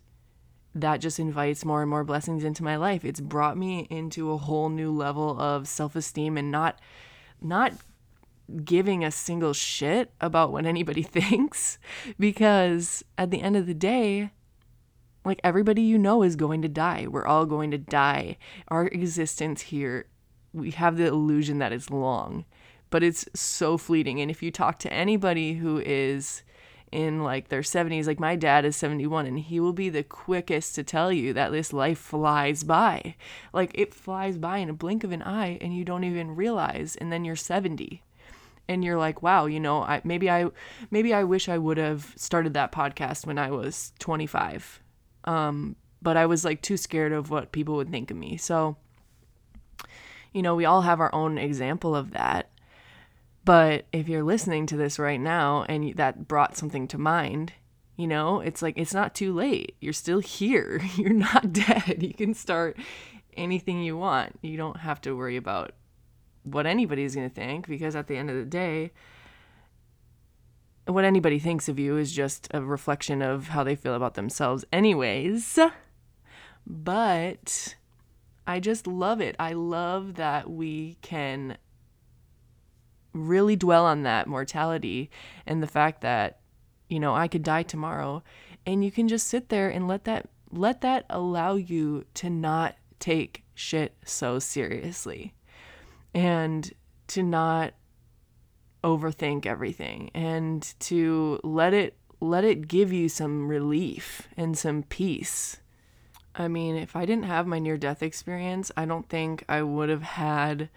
that 0.75 1.01
just 1.01 1.19
invites 1.19 1.65
more 1.65 1.83
and 1.83 1.91
more 1.91 2.05
blessings 2.05 2.45
into 2.45 2.63
my 2.63 2.77
life. 2.77 3.05
It's 3.05 3.21
brought 3.21 3.57
me 3.57 3.87
into 3.91 4.33
a 4.33 4.39
whole 4.39 4.69
new 4.69 4.93
level 4.93 5.39
of 5.41 5.69
self-esteem 5.69 6.37
and 6.37 6.51
not 6.51 6.81
not 7.41 7.73
giving 8.65 9.05
a 9.05 9.11
single 9.11 9.53
shit 9.53 10.13
about 10.21 10.51
what 10.53 10.65
anybody 10.65 11.03
thinks 11.05 11.79
because 12.19 13.05
at 13.17 13.31
the 13.31 13.43
end 13.43 13.57
of 13.57 13.67
the 13.67 13.75
day, 13.75 14.31
like 15.29 15.41
everybody 15.45 15.83
you 15.83 15.99
know 15.99 16.23
is 16.23 16.37
going 16.37 16.63
to 16.63 16.69
die. 16.69 17.07
We're 17.09 17.27
all 17.27 17.47
going 17.47 17.71
to 17.71 17.79
die. 17.79 18.39
Our 18.69 18.87
existence 18.87 19.61
here, 19.63 20.07
we 20.53 20.73
have 20.73 20.97
the 20.97 21.07
illusion 21.07 21.59
that 21.59 21.73
it's 21.73 21.91
long, 21.91 22.45
but 22.91 23.03
it's 23.03 23.27
so 23.35 23.79
fleeting. 23.79 24.21
And 24.21 24.31
if 24.31 24.43
you 24.43 24.51
talk 24.51 24.79
to 24.81 24.93
anybody 24.93 25.55
who 25.55 25.79
is 25.85 26.43
in 26.91 27.23
like 27.23 27.49
their 27.49 27.61
70s, 27.61 28.07
like 28.07 28.19
my 28.19 28.37
dad 28.37 28.65
is 28.65 28.77
71, 28.77 29.27
and 29.27 29.39
he 29.39 29.61
will 29.61 29.75
be 29.75 29.91
the 29.91 30.03
quickest 30.03 30.75
to 30.75 30.83
tell 30.83 31.13
you 31.13 31.33
that 31.35 31.53
this 31.53 31.73
life 31.73 31.99
flies 31.99 32.65
by. 32.65 33.15
Like 33.53 33.71
it 33.75 33.95
flies 33.95 34.39
by 34.39 34.59
in 34.59 34.71
a 34.71 34.75
blink 34.75 35.05
of 35.05 35.13
an 35.13 35.23
eye, 35.23 35.59
and 35.61 35.77
you 35.77 35.85
don't 35.85 36.05
even 36.05 36.37
realize. 36.37 36.97
And 36.97 37.13
then 37.13 37.25
you're 37.25 37.37
70 37.37 38.03
and 38.71 38.85
you're 38.85 38.99
like 38.99 39.23
wow 39.23 39.47
you 39.47 39.59
know 39.59 39.81
i 39.83 39.99
maybe 40.05 40.31
i 40.31 40.47
maybe 40.91 41.15
i 41.15 41.25
wish 41.25 41.49
i 41.49 41.57
would 41.57 41.79
have 41.79 42.13
started 42.17 42.53
that 42.53 42.71
podcast 42.71 43.27
when 43.27 43.39
i 43.39 43.51
was 43.51 43.95
25 43.99 44.83
um, 45.25 45.77
but 46.01 46.17
I 46.17 46.27
was 46.27 46.45
like 46.45 46.63
too 46.63 46.77
scared 46.77 47.13
of 47.13 47.31
what 47.31 47.53
people 47.53 47.77
would 47.77 47.91
think 47.91 48.11
of 48.11 48.17
me. 48.17 48.37
So, 48.37 48.77
you 50.33 50.43
know, 50.43 50.55
we 50.55 50.65
all 50.65 50.83
have 50.83 51.01
our 51.01 51.15
own 51.15 51.39
example 51.39 51.95
of 51.95 52.13
that. 52.13 52.51
But 53.45 53.87
if 53.93 54.09
you're 54.09 54.23
listening 54.23 54.67
to 54.67 54.77
this 54.77 54.99
right 54.99 55.21
now 55.21 55.65
and 55.69 55.95
that 55.97 56.29
brought 56.29 56.57
something 56.57 56.87
to 56.89 56.99
mind, 56.99 57.53
you 57.97 58.07
know, 58.07 58.41
it's 58.41 58.63
like 58.63 58.77
it's 58.77 58.95
not 58.95 59.15
too 59.15 59.33
late. 59.33 59.75
You're 59.81 59.93
still 59.93 60.21
here. 60.21 60.81
You're 60.97 61.13
not 61.13 61.53
dead. 61.53 62.03
You 62.03 62.15
can 62.15 62.35
start 62.35 62.77
anything 63.37 63.83
you 63.83 63.97
want. 63.97 64.39
You 64.43 64.57
don't 64.57 64.79
have 64.79 65.01
to 65.03 65.17
worry 65.17 65.37
about 65.37 65.73
what 66.45 66.67
anybody's 66.67 67.15
going 67.15 67.29
to 67.29 67.35
think 67.35 67.67
because 67.67 67.97
at 67.97 68.07
the 68.07 68.17
end 68.17 68.31
of 68.31 68.37
the 68.37 68.45
day, 68.45 68.93
what 70.89 71.05
anybody 71.05 71.39
thinks 71.39 71.69
of 71.69 71.79
you 71.79 71.97
is 71.97 72.13
just 72.13 72.49
a 72.53 72.63
reflection 72.63 73.23
of 73.23 73.49
how 73.49 73.63
they 73.63 73.77
feel 73.77 73.95
about 73.95 74.15
themselves, 74.15 74.65
anyways. 74.73 75.59
But 76.67 77.77
I 78.47 78.61
just 78.61 78.87
love 78.87 79.21
it. 79.21 79.37
I 79.39 79.53
love 79.53 80.15
that 80.15 80.51
we 80.51 80.97
can 81.03 81.59
really 83.13 83.57
dwell 83.57 83.85
on 83.85 84.03
that 84.05 84.27
mortality 84.27 85.11
and 85.47 85.63
the 85.63 85.67
fact 85.67 86.01
that, 86.01 86.41
you 86.89 87.01
know, 87.01 87.15
I 87.15 87.29
could 87.29 87.43
die 87.43 87.63
tomorrow 87.63 88.23
and 88.65 88.85
you 88.85 88.91
can 88.91 89.09
just 89.09 89.27
sit 89.27 89.49
there 89.49 89.69
and 89.69 89.89
let 89.89 90.05
that 90.05 90.29
let 90.51 90.81
that 90.81 91.05
allow 91.11 91.57
you 91.57 92.05
to 92.15 92.31
not 92.31 92.75
take 92.99 93.45
shit 93.55 93.95
so 94.05 94.39
seriously 94.39 95.35
and 96.15 96.73
to 97.09 97.23
not 97.23 97.75
overthink 98.89 99.45
everything 99.45 100.11
and 100.15 100.75
to 100.81 101.39
let 101.43 101.75
it 101.75 101.97
let 102.21 102.45
it 102.45 102.67
give 102.67 102.93
you 102.93 103.09
some 103.09 103.49
relief 103.49 104.29
and 104.37 104.59
some 104.59 104.83
peace. 104.83 105.59
I 106.35 106.49
mean, 106.49 106.77
if 106.77 106.97
I 106.97 107.05
didn't 107.07 107.25
have 107.25 107.47
my 107.47 107.59
near 107.59 107.77
death 107.77 108.03
experience, 108.03 108.73
I 108.77 108.87
don't 108.87 109.09
think 109.09 109.45
I 109.49 109.63
would 109.63 109.89
have 109.89 110.03
had 110.03 110.69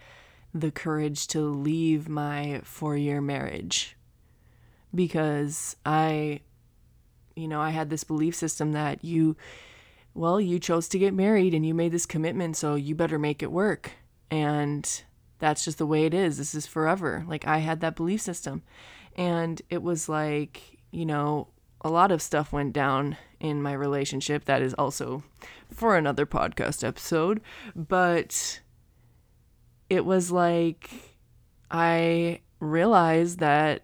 the 0.54 0.72
courage 0.72 1.28
to 1.28 1.42
leave 1.42 2.10
my 2.10 2.62
four 2.64 2.98
year 2.98 3.22
marriage 3.22 3.96
because 4.94 5.76
I, 5.86 6.42
you 7.36 7.48
know, 7.48 7.62
I 7.62 7.70
had 7.70 7.90
this 7.90 8.04
belief 8.04 8.36
system 8.36 8.74
that 8.74 9.04
you, 9.04 9.36
well, 10.14 10.40
you 10.42 10.60
chose 10.60 10.88
to 10.90 11.00
get 11.00 11.14
married 11.14 11.54
and 11.54 11.66
you 11.66 11.74
made 11.74 11.92
this 11.92 12.06
commitment, 12.06 12.58
so 12.58 12.76
you 12.76 12.94
better 12.94 13.18
make 13.18 13.42
it 13.42 13.52
work. 13.52 13.92
And 14.30 15.04
that's 15.42 15.66
just 15.66 15.78
the 15.80 15.86
way 15.86 16.06
it 16.06 16.14
is. 16.14 16.38
This 16.38 16.56
is 16.56 16.66
forever. 16.66 17.26
Like, 17.28 17.46
I 17.46 17.58
had 17.58 17.82
that 17.82 17.98
belief 17.98 18.22
system. 18.22 18.64
And 19.18 19.62
it 19.70 19.84
was 19.84 20.08
like, 20.08 20.80
you 20.92 21.06
know, 21.06 21.50
a 21.82 21.90
lot 21.90 22.12
of 22.12 22.22
stuff 22.22 22.54
went 22.54 22.72
down 22.72 23.18
in 23.40 23.62
my 23.62 23.74
relationship. 23.74 24.46
That 24.46 24.62
is 24.62 24.74
also 24.76 25.24
for 25.74 25.98
another 25.98 26.26
podcast 26.26 26.88
episode. 26.88 27.42
But 27.76 28.62
it 29.90 30.06
was 30.06 30.32
like 30.32 30.90
I 31.70 32.42
realized 32.60 33.40
that 33.40 33.84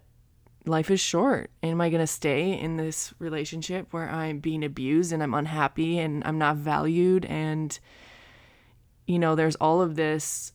life 0.64 0.90
is 0.90 1.00
short. 1.00 1.50
Am 1.62 1.80
I 1.80 1.90
going 1.90 2.00
to 2.00 2.06
stay 2.06 2.58
in 2.58 2.76
this 2.76 3.12
relationship 3.18 3.88
where 3.90 4.08
I'm 4.08 4.38
being 4.38 4.64
abused 4.64 5.12
and 5.12 5.22
I'm 5.22 5.34
unhappy 5.34 5.98
and 5.98 6.22
I'm 6.24 6.38
not 6.38 6.56
valued? 6.56 7.24
And, 7.24 7.78
you 9.06 9.18
know, 9.18 9.34
there's 9.34 9.56
all 9.56 9.82
of 9.82 9.96
this 9.96 10.52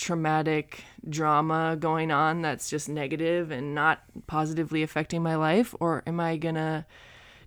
traumatic 0.00 0.84
drama 1.08 1.76
going 1.78 2.10
on 2.10 2.40
that's 2.40 2.70
just 2.70 2.88
negative 2.88 3.50
and 3.50 3.74
not 3.74 4.02
positively 4.26 4.82
affecting 4.82 5.22
my 5.22 5.36
life? 5.36 5.74
Or 5.78 6.02
am 6.06 6.18
I 6.18 6.36
going 6.38 6.54
to 6.54 6.86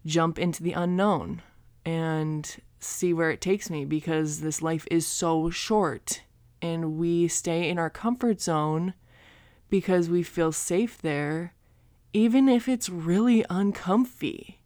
jump 0.05 0.37
into 0.37 0.61
the 0.61 0.73
unknown 0.73 1.41
and 1.83 2.55
see 2.79 3.11
where 3.11 3.31
it 3.31 3.41
takes 3.41 3.69
me? 3.69 3.85
Because 3.85 4.41
this 4.41 4.61
life 4.61 4.87
is 4.91 5.07
so 5.07 5.49
short 5.49 6.21
and 6.61 6.97
we 6.97 7.27
stay 7.27 7.67
in 7.69 7.79
our 7.79 7.89
comfort 7.89 8.39
zone 8.39 8.93
because 9.69 10.07
we 10.07 10.21
feel 10.21 10.51
safe 10.51 11.01
there, 11.01 11.55
even 12.13 12.47
if 12.47 12.69
it's 12.69 12.87
really 12.87 13.43
uncomfy. 13.49 14.59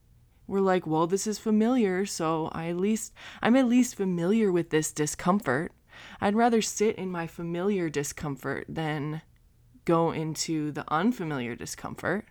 We're 0.46 0.60
like, 0.60 0.86
well, 0.86 1.08
this 1.08 1.26
is 1.26 1.40
familiar, 1.40 2.06
so 2.06 2.50
I 2.54 2.68
at 2.68 2.78
least 2.78 3.14
I'm 3.42 3.56
at 3.56 3.68
least 3.68 3.96
familiar 3.96 4.52
with 4.52 4.70
this 4.70 4.92
discomfort. 4.92 5.72
I'd 6.22 6.36
rather 6.36 6.62
sit 6.62 6.96
in 6.96 7.12
my 7.12 7.28
familiar 7.28 7.90
discomfort 7.90 8.66
than 8.68 9.22
go 9.86 10.12
into 10.12 10.72
the 10.72 10.84
unfamiliar 10.90 11.56
discomfort. 11.56 12.26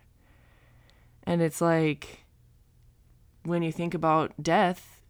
And 1.23 1.41
it's 1.41 1.59
like 1.59 2.25
when 3.43 3.63
you 3.63 3.71
think 3.71 3.93
about 3.93 4.33
death 4.41 5.01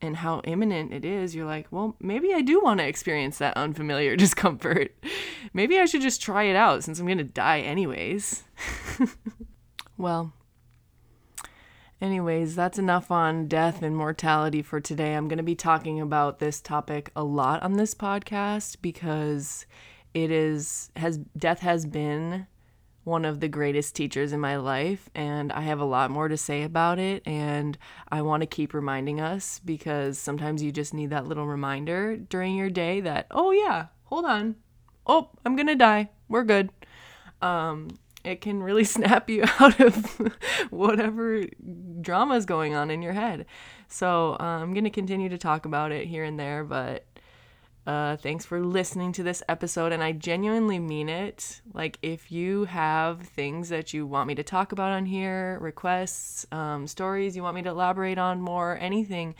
and 0.00 0.16
how 0.16 0.40
imminent 0.40 0.92
it 0.92 1.04
is, 1.04 1.34
you're 1.34 1.46
like, 1.46 1.66
well, 1.70 1.96
maybe 2.00 2.32
I 2.34 2.40
do 2.40 2.60
want 2.60 2.80
to 2.80 2.86
experience 2.86 3.38
that 3.38 3.56
unfamiliar 3.56 4.16
discomfort. 4.24 4.92
maybe 5.52 5.78
I 5.78 5.86
should 5.86 6.02
just 6.02 6.22
try 6.22 6.44
it 6.44 6.56
out 6.56 6.84
since 6.84 6.98
I'm 6.98 7.06
going 7.06 7.18
to 7.18 7.24
die 7.24 7.60
anyways. 7.60 8.44
well, 9.96 10.32
Anyways, 12.00 12.54
that's 12.54 12.78
enough 12.78 13.10
on 13.10 13.48
death 13.48 13.82
and 13.82 13.96
mortality 13.96 14.62
for 14.62 14.80
today. 14.80 15.14
I'm 15.14 15.26
going 15.26 15.38
to 15.38 15.42
be 15.42 15.56
talking 15.56 16.00
about 16.00 16.38
this 16.38 16.60
topic 16.60 17.10
a 17.16 17.24
lot 17.24 17.62
on 17.64 17.72
this 17.72 17.92
podcast 17.92 18.76
because 18.80 19.66
it 20.14 20.30
is 20.30 20.90
has 20.94 21.18
death 21.36 21.58
has 21.60 21.86
been 21.86 22.46
one 23.02 23.24
of 23.24 23.40
the 23.40 23.48
greatest 23.48 23.96
teachers 23.96 24.32
in 24.32 24.38
my 24.38 24.56
life 24.56 25.08
and 25.14 25.50
I 25.52 25.62
have 25.62 25.80
a 25.80 25.84
lot 25.84 26.10
more 26.10 26.28
to 26.28 26.36
say 26.36 26.62
about 26.62 26.98
it 26.98 27.22
and 27.26 27.76
I 28.10 28.22
want 28.22 28.42
to 28.42 28.46
keep 28.46 28.74
reminding 28.74 29.20
us 29.20 29.60
because 29.64 30.18
sometimes 30.18 30.62
you 30.62 30.70
just 30.70 30.92
need 30.94 31.10
that 31.10 31.26
little 31.26 31.46
reminder 31.46 32.16
during 32.16 32.54
your 32.54 32.70
day 32.70 33.00
that 33.00 33.26
oh 33.30 33.50
yeah, 33.50 33.86
hold 34.04 34.24
on. 34.24 34.56
Oh, 35.06 35.30
I'm 35.44 35.56
going 35.56 35.68
to 35.68 35.74
die. 35.74 36.10
We're 36.28 36.44
good. 36.44 36.70
Um 37.40 37.88
it 38.24 38.40
can 38.40 38.62
really 38.62 38.84
snap 38.96 39.28
you 39.30 39.44
out 39.60 39.80
of 39.80 40.04
whatever 40.70 41.44
drama 42.00 42.34
is 42.34 42.46
going 42.46 42.74
on 42.74 42.90
in 42.90 43.02
your 43.02 43.12
head. 43.12 43.46
So 43.88 44.36
uh, 44.38 44.42
I'm 44.42 44.74
going 44.74 44.84
to 44.84 44.90
continue 44.90 45.28
to 45.28 45.38
talk 45.38 45.64
about 45.64 45.92
it 45.92 46.06
here 46.06 46.24
and 46.24 46.38
there, 46.38 46.64
but 46.64 47.04
uh, 47.88 48.18
thanks 48.18 48.44
for 48.44 48.60
listening 48.60 49.12
to 49.12 49.22
this 49.22 49.42
episode. 49.48 49.92
And 49.92 50.04
I 50.04 50.12
genuinely 50.12 50.78
mean 50.78 51.08
it. 51.08 51.62
Like, 51.72 51.98
if 52.02 52.30
you 52.30 52.66
have 52.66 53.22
things 53.22 53.70
that 53.70 53.94
you 53.94 54.06
want 54.06 54.28
me 54.28 54.34
to 54.34 54.42
talk 54.42 54.72
about 54.72 54.92
on 54.92 55.06
here, 55.06 55.58
requests, 55.58 56.44
um, 56.52 56.86
stories 56.86 57.34
you 57.34 57.42
want 57.42 57.54
me 57.54 57.62
to 57.62 57.70
elaborate 57.70 58.18
on 58.18 58.42
more, 58.42 58.76
anything, 58.78 59.34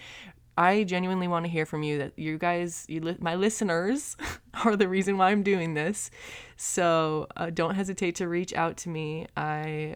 I 0.58 0.82
genuinely 0.82 1.28
want 1.28 1.44
to 1.44 1.50
hear 1.50 1.64
from 1.64 1.84
you 1.84 1.98
that 1.98 2.18
you 2.18 2.36
guys, 2.36 2.84
you 2.88 3.00
li- 3.00 3.16
my 3.20 3.36
listeners, 3.36 4.16
are 4.64 4.74
the 4.74 4.88
reason 4.88 5.16
why 5.16 5.30
I'm 5.30 5.44
doing 5.44 5.74
this. 5.74 6.10
So 6.56 7.28
uh, 7.36 7.50
don't 7.50 7.76
hesitate 7.76 8.16
to 8.16 8.26
reach 8.26 8.52
out 8.52 8.76
to 8.78 8.88
me. 8.88 9.28
I 9.36 9.94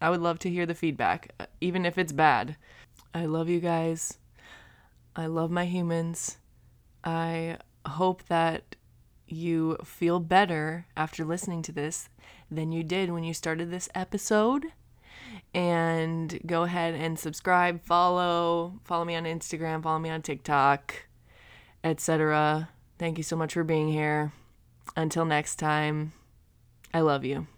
I 0.00 0.10
would 0.10 0.20
love 0.20 0.40
to 0.40 0.50
hear 0.50 0.66
the 0.66 0.74
feedback, 0.74 1.32
uh, 1.38 1.46
even 1.60 1.86
if 1.86 1.96
it's 1.96 2.12
bad. 2.12 2.56
I 3.14 3.26
love 3.26 3.48
you 3.48 3.60
guys. 3.60 4.18
I 5.14 5.26
love 5.26 5.50
my 5.50 5.64
humans. 5.64 6.38
I 7.04 7.58
hope 7.86 8.24
that 8.24 8.74
you 9.28 9.76
feel 9.84 10.18
better 10.18 10.86
after 10.96 11.24
listening 11.24 11.62
to 11.62 11.72
this 11.72 12.08
than 12.50 12.72
you 12.72 12.82
did 12.82 13.12
when 13.12 13.22
you 13.22 13.32
started 13.32 13.70
this 13.70 13.88
episode 13.94 14.72
and 15.58 16.38
go 16.46 16.62
ahead 16.62 16.94
and 16.94 17.18
subscribe, 17.18 17.82
follow, 17.82 18.78
follow 18.84 19.04
me 19.04 19.16
on 19.16 19.24
Instagram, 19.24 19.82
follow 19.82 19.98
me 19.98 20.08
on 20.08 20.22
TikTok, 20.22 20.94
etc. 21.82 22.68
Thank 22.96 23.18
you 23.18 23.24
so 23.24 23.34
much 23.34 23.54
for 23.54 23.64
being 23.64 23.88
here. 23.88 24.32
Until 24.96 25.24
next 25.24 25.56
time, 25.56 26.12
I 26.94 27.00
love 27.00 27.24
you. 27.24 27.48